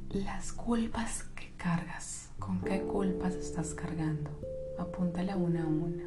las 0.09 0.53
culpas 0.53 1.25
que 1.37 1.53
cargas, 1.59 2.31
con 2.39 2.63
qué 2.63 2.81
culpas 2.81 3.35
estás 3.35 3.75
cargando. 3.75 4.31
Apúntala 4.79 5.37
una 5.37 5.65
a 5.65 5.67
una, 5.67 6.05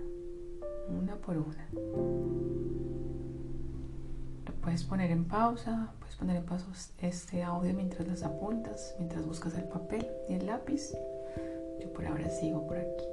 una 0.89 1.15
por 1.17 1.37
una. 1.37 1.67
Lo 4.47 4.53
puedes 4.59 4.83
poner 4.83 5.11
en 5.11 5.25
pausa, 5.25 5.93
puedes 5.99 6.15
poner 6.15 6.37
en 6.37 6.45
pausa 6.45 6.65
este 6.99 7.43
audio 7.43 7.73
mientras 7.75 8.07
las 8.07 8.23
apuntas, 8.23 8.95
mientras 8.97 9.25
buscas 9.25 9.53
el 9.53 9.65
papel 9.65 10.07
y 10.27 10.33
el 10.33 10.47
lápiz 10.47 10.91
por 11.93 12.05
ahora 12.05 12.29
sigo 12.29 12.65
por 12.67 12.77
aquí. 12.77 13.05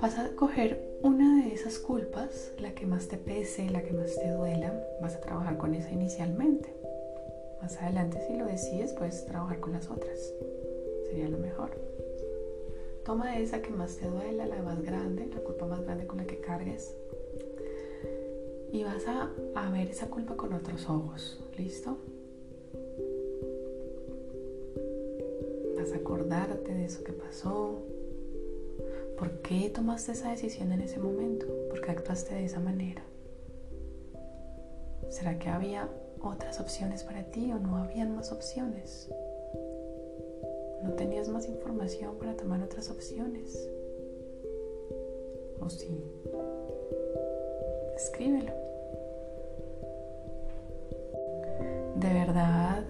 Vas 0.00 0.18
a 0.18 0.34
coger 0.34 0.98
una 1.02 1.44
de 1.44 1.52
esas 1.52 1.78
culpas, 1.78 2.52
la 2.58 2.74
que 2.74 2.86
más 2.86 3.08
te 3.08 3.18
pese, 3.18 3.68
la 3.68 3.82
que 3.82 3.92
más 3.92 4.14
te 4.16 4.30
duela, 4.30 4.82
vas 5.02 5.14
a 5.14 5.20
trabajar 5.20 5.58
con 5.58 5.74
esa 5.74 5.90
inicialmente. 5.90 6.74
Más 7.60 7.76
adelante, 7.76 8.18
si 8.26 8.36
lo 8.36 8.46
decides, 8.46 8.94
puedes 8.94 9.26
trabajar 9.26 9.60
con 9.60 9.72
las 9.72 9.90
otras. 9.90 10.32
Sería 11.04 11.28
lo 11.28 11.38
mejor. 11.38 11.70
Toma 13.04 13.38
esa 13.38 13.60
que 13.60 13.70
más 13.70 13.96
te 13.96 14.08
duela, 14.08 14.46
la 14.46 14.62
más 14.62 14.80
grande, 14.82 15.26
la 15.26 15.40
culpa 15.40 15.66
más 15.66 15.82
grande 15.82 16.06
con 16.06 16.18
la 16.18 16.26
que 16.26 16.40
cargues. 16.40 16.94
Y 18.72 18.84
vas 18.84 19.04
a, 19.06 19.30
ver 19.70 19.88
esa 19.88 20.06
culpa 20.06 20.36
con 20.36 20.52
otros 20.52 20.88
ojos. 20.88 21.40
¿Listo? 21.56 21.98
Acordarte 25.96 26.74
de 26.74 26.84
eso 26.84 27.04
que 27.04 27.12
pasó. 27.12 27.82
¿Por 29.18 29.42
qué 29.42 29.70
tomaste 29.70 30.12
esa 30.12 30.30
decisión 30.30 30.72
en 30.72 30.80
ese 30.80 30.98
momento? 30.98 31.46
¿Por 31.68 31.80
qué 31.80 31.90
actuaste 31.90 32.34
de 32.34 32.44
esa 32.44 32.60
manera? 32.60 33.02
¿Será 35.10 35.38
que 35.38 35.48
había 35.48 35.88
otras 36.22 36.60
opciones 36.60 37.02
para 37.04 37.24
ti 37.24 37.52
o 37.52 37.58
no 37.58 37.76
habían 37.76 38.14
más 38.14 38.32
opciones? 38.32 39.10
¿No 40.82 40.92
tenías 40.94 41.28
más 41.28 41.46
información 41.48 42.16
para 42.16 42.36
tomar 42.36 42.62
otras 42.62 42.90
opciones? 42.90 43.68
¿O 45.60 45.68
sí? 45.68 46.02
Escríbelo. 47.96 48.52
¿De 51.96 52.14
verdad 52.14 52.84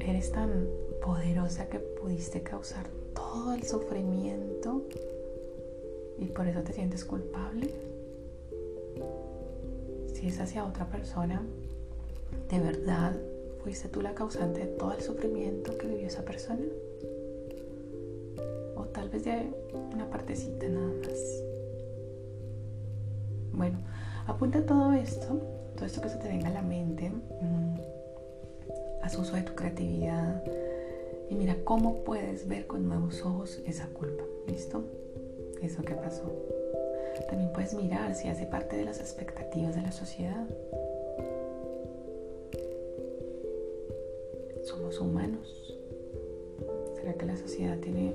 eres 0.00 0.32
tan 0.32 0.68
poderosa 1.00 1.66
que 1.68 1.78
pudiste 2.00 2.42
causar 2.42 2.88
todo 3.14 3.52
el 3.54 3.62
sufrimiento 3.62 4.82
y 6.18 6.26
por 6.26 6.46
eso 6.46 6.60
te 6.62 6.72
sientes 6.72 7.04
culpable? 7.04 7.70
Si 10.14 10.28
es 10.28 10.40
hacia 10.40 10.64
otra 10.64 10.86
persona, 10.86 11.42
¿de 12.50 12.58
verdad 12.58 13.16
fuiste 13.62 13.88
tú 13.88 14.00
la 14.00 14.14
causante 14.14 14.60
de 14.60 14.66
todo 14.66 14.92
el 14.92 15.02
sufrimiento 15.02 15.76
que 15.78 15.86
vivió 15.86 16.06
esa 16.06 16.24
persona? 16.24 16.64
O 18.76 18.84
tal 18.84 19.08
vez 19.08 19.24
de 19.24 19.50
una 19.94 20.08
partecita 20.08 20.68
nada 20.68 20.92
más. 21.06 21.42
Bueno, 23.52 23.78
apunta 24.26 24.64
todo 24.64 24.92
esto, 24.92 25.40
todo 25.74 25.84
esto 25.86 26.00
que 26.00 26.08
se 26.08 26.16
te 26.16 26.28
venga 26.28 26.48
a 26.48 26.52
la 26.52 26.62
mente. 26.62 27.10
Mm, 27.10 27.76
haz 29.02 29.18
uso 29.18 29.36
de 29.36 29.42
tu 29.42 29.54
creatividad, 29.54 30.42
y 31.30 31.34
mira 31.34 31.56
cómo 31.64 32.04
puedes 32.04 32.46
ver 32.48 32.66
con 32.66 32.86
nuevos 32.86 33.22
ojos 33.22 33.60
esa 33.66 33.86
culpa. 33.88 34.24
¿Listo? 34.46 34.84
Eso 35.62 35.82
que 35.82 35.94
pasó. 35.94 36.30
También 37.28 37.52
puedes 37.52 37.72
mirar 37.74 38.14
si 38.14 38.28
hace 38.28 38.46
parte 38.46 38.76
de 38.76 38.84
las 38.84 39.00
expectativas 39.00 39.74
de 39.76 39.82
la 39.82 39.92
sociedad. 39.92 40.46
Somos 44.64 45.00
humanos. 45.00 45.78
¿Será 46.96 47.14
que 47.14 47.24
la 47.24 47.36
sociedad 47.36 47.78
tiene 47.78 48.14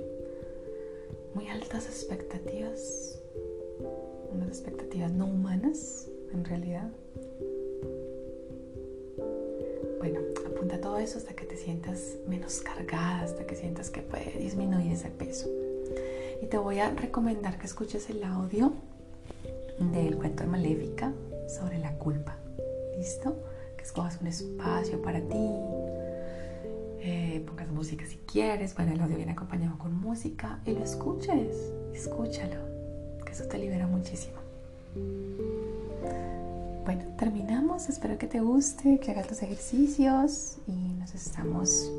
muy 1.36 1.50
altas 1.50 1.86
expectativas, 1.88 3.20
unas 4.32 4.48
expectativas 4.48 5.12
no 5.12 5.26
humanas 5.26 6.10
en 6.34 6.46
realidad. 6.46 6.90
Bueno, 10.08 10.20
apunta 10.46 10.80
todo 10.80 11.00
eso 11.00 11.18
hasta 11.18 11.34
que 11.34 11.46
te 11.46 11.58
sientas 11.58 12.18
menos 12.28 12.60
cargada, 12.60 13.22
hasta 13.22 13.48
que 13.48 13.56
sientas 13.56 13.90
que 13.90 14.04
puede 14.04 14.38
disminuir 14.38 14.92
ese 14.92 15.10
peso. 15.10 15.50
Y 16.44 16.46
te 16.46 16.60
voy 16.60 16.78
a 16.78 16.92
recomendar 16.92 17.58
que 17.58 17.66
escuches 17.66 18.08
el 18.12 18.24
audio 18.24 18.72
del 19.80 20.16
cuento 20.18 20.44
de 20.44 20.50
Maléfica 20.52 21.12
sobre 21.48 21.80
la 21.80 21.98
culpa. 21.98 22.38
¿Listo? 22.96 23.36
Que 23.76 23.84
escojas 23.84 24.22
un 24.22 24.28
espacio 24.28 25.02
para 25.02 25.22
ti, 25.22 25.50
eh, 27.00 27.44
pongas 27.48 27.72
música 27.72 28.06
si 28.06 28.18
quieres, 28.18 28.76
bueno, 28.76 28.94
el 28.94 29.02
audio 29.02 29.18
viene 29.18 29.32
acompañado 29.32 29.80
con 29.80 30.00
música 30.00 30.60
y 30.68 30.74
lo 30.74 30.84
escuches, 30.84 31.74
escúchalo, 31.96 32.62
que 33.26 33.32
eso 33.32 33.46
te 33.46 33.58
libera 33.58 33.88
muchísimo. 33.88 34.38
Bueno, 36.86 37.04
terminamos, 37.18 37.90
espero 37.90 38.20
que 38.20 38.28
te 38.28 38.40
guste, 38.40 39.00
que 39.00 39.10
hagas 39.10 39.28
los 39.28 39.42
ejercicios 39.42 40.60
y 40.68 40.94
nos 41.00 41.16
estamos 41.16 41.92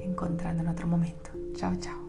encontrando 0.00 0.62
en 0.62 0.68
otro 0.68 0.86
momento. 0.86 1.30
Chao, 1.54 1.76
chao. 1.76 2.07